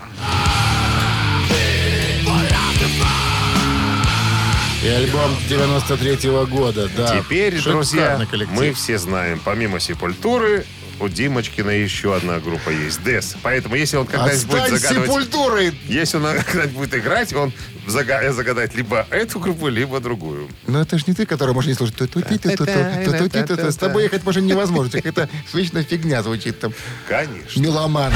[4.83, 7.17] И альбом 93-го года, да.
[7.17, 8.57] Теперь, Шикарный друзья, коллектив.
[8.57, 10.65] мы все знаем, помимо Сепультуры,
[11.03, 13.35] у Димочкина еще одна группа есть, Дес.
[13.43, 15.09] Поэтому, если он когда-нибудь будет загадывать...
[15.09, 15.79] сепультурой!
[15.87, 17.51] Если он когда-нибудь будет играть, он
[17.87, 20.49] зага- загадает либо эту группу, либо другую.
[20.67, 21.95] Ну это ж не ты, который может не слушать.
[21.95, 24.97] С тобой ехать машине невозможно.
[25.03, 26.73] Это вечная фигня звучит там.
[27.07, 27.59] Конечно.
[27.59, 28.13] Меломан.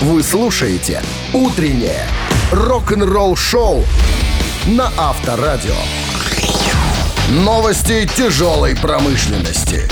[0.00, 1.02] Вы слушаете
[1.32, 2.06] «Утреннее
[2.52, 3.84] рок-н-ролл-шоу»
[4.66, 5.74] на Авторадио.
[7.30, 9.88] Новости тяжелой промышленности.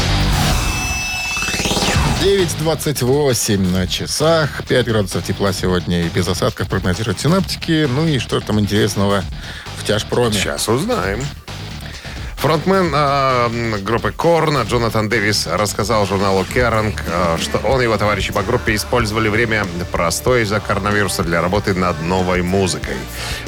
[2.25, 4.65] 9.28 на часах.
[4.67, 7.87] 5 градусов тепла сегодня и без осадков прогнозируют синаптики.
[7.87, 9.23] Ну и что там интересного
[9.77, 10.33] в тяжпроме?
[10.33, 11.23] Сейчас узнаем.
[12.45, 18.35] Фронтмен э, группы Корна Джонатан Дэвис рассказал журналу Керанг, э, что он и его товарищи
[18.35, 22.97] по группе использовали время простое из-за коронавируса для работы над новой музыкой.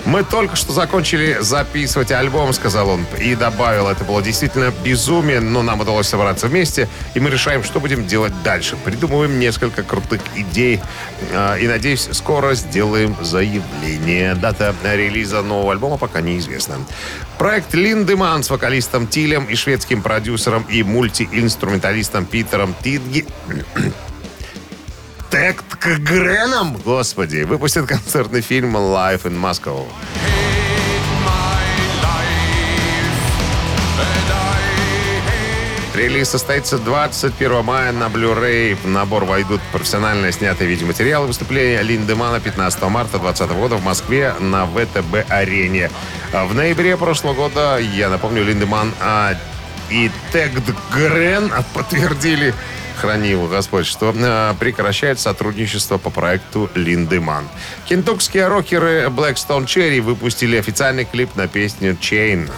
[0.07, 5.61] «Мы только что закончили записывать альбом»,— сказал он, и добавил, это было действительно безумие, но
[5.61, 8.79] нам удалось собраться вместе, и мы решаем, что будем делать дальше.
[8.83, 10.81] Придумываем несколько крутых идей,
[11.33, 14.35] э, и, надеюсь, скоро сделаем заявление.
[14.37, 16.77] Дата релиза нового альбома пока неизвестна.
[17.39, 23.27] Проект Линдеман с вокалистом Тилем и шведским продюсером и мультиинструменталистом Питером Тидги...
[25.31, 29.87] Текткгреном, господи, выпустит концертный фильм «Life in Moscow».
[35.97, 38.77] Релиз состоится 21 мая на Blu-ray.
[38.77, 44.67] В набор войдут профессионально снятые видеоматериалы выступления Линдемана 15 марта 2020 года в Москве на
[44.67, 45.91] ВТБ-арене.
[46.33, 49.35] А В ноябре прошлого года, я напомню, Линдеман а,
[49.91, 52.53] и Тегдгрен подтвердили,
[52.97, 57.49] храни его Господь, что а, прекращает сотрудничество по проекту Линдеман.
[57.89, 62.51] Кентукские рокеры Blackstone Cherry выпустили официальный клип на песню «Chain».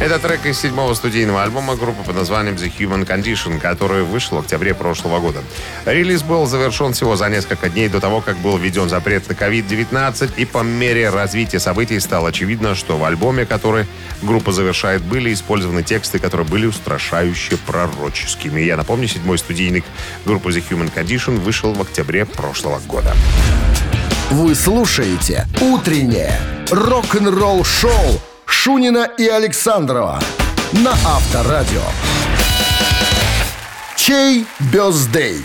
[0.00, 4.40] Это трек из седьмого студийного альбома группы под названием The Human Condition, который вышел в
[4.40, 5.42] октябре прошлого года.
[5.84, 10.30] Релиз был завершен всего за несколько дней до того, как был введен запрет на COVID-19,
[10.38, 13.84] и по мере развития событий стало очевидно, что в альбоме, который
[14.22, 18.62] группа завершает, были использованы тексты, которые были устрашающе пророческими.
[18.62, 19.84] Я напомню, седьмой студийник
[20.24, 23.14] группы The Human Condition вышел в октябре прошлого года.
[24.30, 26.40] Вы слушаете «Утреннее
[26.70, 30.20] рок-н-ролл-шоу» Шунина и Александрова
[30.72, 31.82] на Авторадио.
[33.96, 35.38] Чей бездей?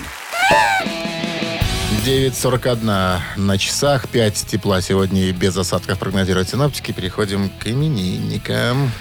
[2.03, 4.09] 9.41 на часах.
[4.09, 6.91] 5 тепла сегодня и без осадков прогнозируют синаптики.
[6.91, 8.91] Переходим к именинникам.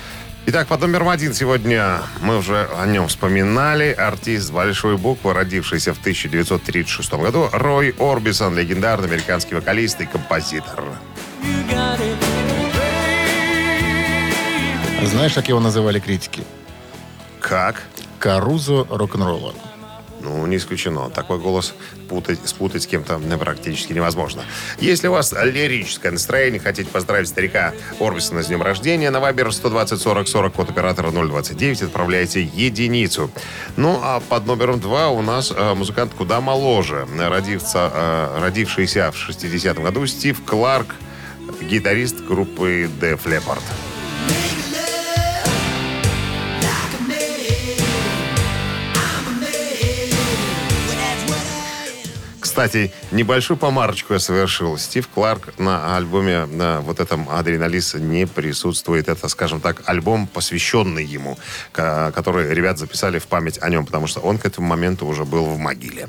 [0.47, 3.91] Итак, под номером один сегодня мы уже о нем вспоминали.
[3.93, 10.85] Артист большой буквы, родившийся в 1936 году, Рой Орбисон, легендарный американский вокалист и композитор.
[15.07, 16.43] Знаешь, как его называли критики?
[17.41, 17.83] Как?
[18.19, 19.55] Карузо рок-н-ролла.
[20.25, 21.11] Ну, не исключено.
[21.11, 21.75] Такой голос
[22.09, 24.43] путать, спутать с кем-то ну, практически невозможно.
[24.79, 30.01] Если у вас лирическое настроение, хотите поздравить старика Орбисона с днем рождения, на Вайбер 120
[30.01, 33.31] 40 40, код оператора 029, отправляйте единицу.
[33.77, 37.07] Ну, а под номером два у нас э, музыкант куда моложе.
[37.19, 40.95] Родивца, э, родившийся в 60-м году Стив Кларк,
[41.61, 43.63] гитарист группы Def Leppard.
[52.55, 54.79] Кстати, небольшую помарочку я совершил.
[54.79, 59.09] Стив Кларк на альбоме на вот этом «Адреналис» не присутствует.
[59.09, 61.37] Это, скажем так, альбом, посвященный ему,
[61.73, 65.25] ко- который ребят записали в память о нем, потому что он к этому моменту уже
[65.25, 66.09] был в могиле.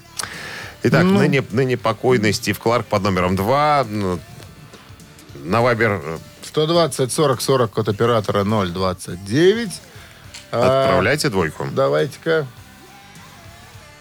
[0.84, 3.84] Итак, ныне, ныне покойный Стив Кларк под номером два.
[3.90, 4.20] Ну,
[5.44, 9.70] На Вайбер э, 120 40 40, код оператора 029.
[10.52, 11.68] А, отправляйте двойку.
[11.72, 12.46] Давайте-ка.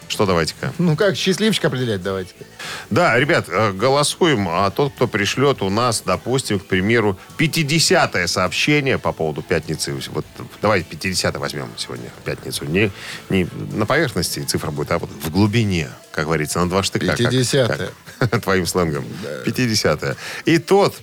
[0.08, 0.72] Что давайте-ка?
[0.78, 2.44] Ну как, счастливчик определять давайте-ка.
[2.90, 8.98] Да, ребят, э, голосуем, а тот, кто пришлет у нас, допустим, к примеру, 50-е сообщение
[8.98, 9.94] по поводу пятницы.
[10.12, 10.26] Вот
[10.60, 12.64] давайте 50 возьмем сегодня, пятницу.
[12.66, 12.90] Не,
[13.30, 17.06] не на поверхности цифра будет, а вот в глубине, как говорится, на два штыка.
[17.06, 17.90] как- 50-е.
[18.18, 19.04] как- Твоим сленгом.
[19.46, 20.16] 50-е.
[20.44, 20.94] И тот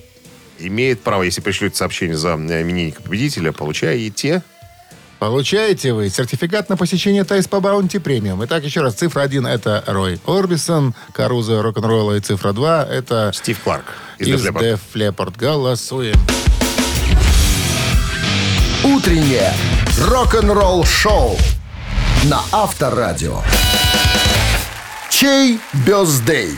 [0.59, 4.43] имеет право, если пришлют сообщение за именинника победителя, получаете...
[5.21, 8.43] Получаете вы сертификат на посещение Thai Spa Bounty Premium.
[8.45, 13.59] Итак, еще раз, цифра 1 это Рой Орбисон, Карузо рок-н-ролла, и цифра 2 это Стив
[13.59, 13.85] Кларк
[14.17, 15.35] из из Def Leppard.
[15.37, 16.15] Голосуем.
[18.83, 19.53] Утреннее
[19.99, 21.37] рок-н-ролл-шоу
[22.23, 23.43] на Авторадио.
[25.11, 26.57] Чей birthday?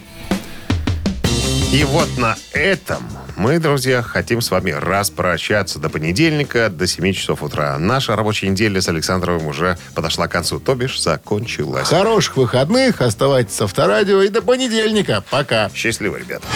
[1.72, 3.02] И вот на этом
[3.34, 7.78] мы, друзья, хотим с вами распрощаться до понедельника, до 7 часов утра.
[7.78, 11.88] Наша рабочая неделя с Александровым уже подошла к концу, то бишь закончилась.
[11.88, 13.00] Хороших выходных.
[13.00, 14.20] Оставайтесь с Авторадио.
[14.20, 15.24] И до понедельника.
[15.30, 15.70] Пока.
[15.74, 16.46] Счастливо, ребята.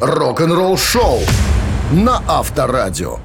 [0.00, 1.20] Рок-н-ролл-шоу
[1.90, 3.18] на Авторадио.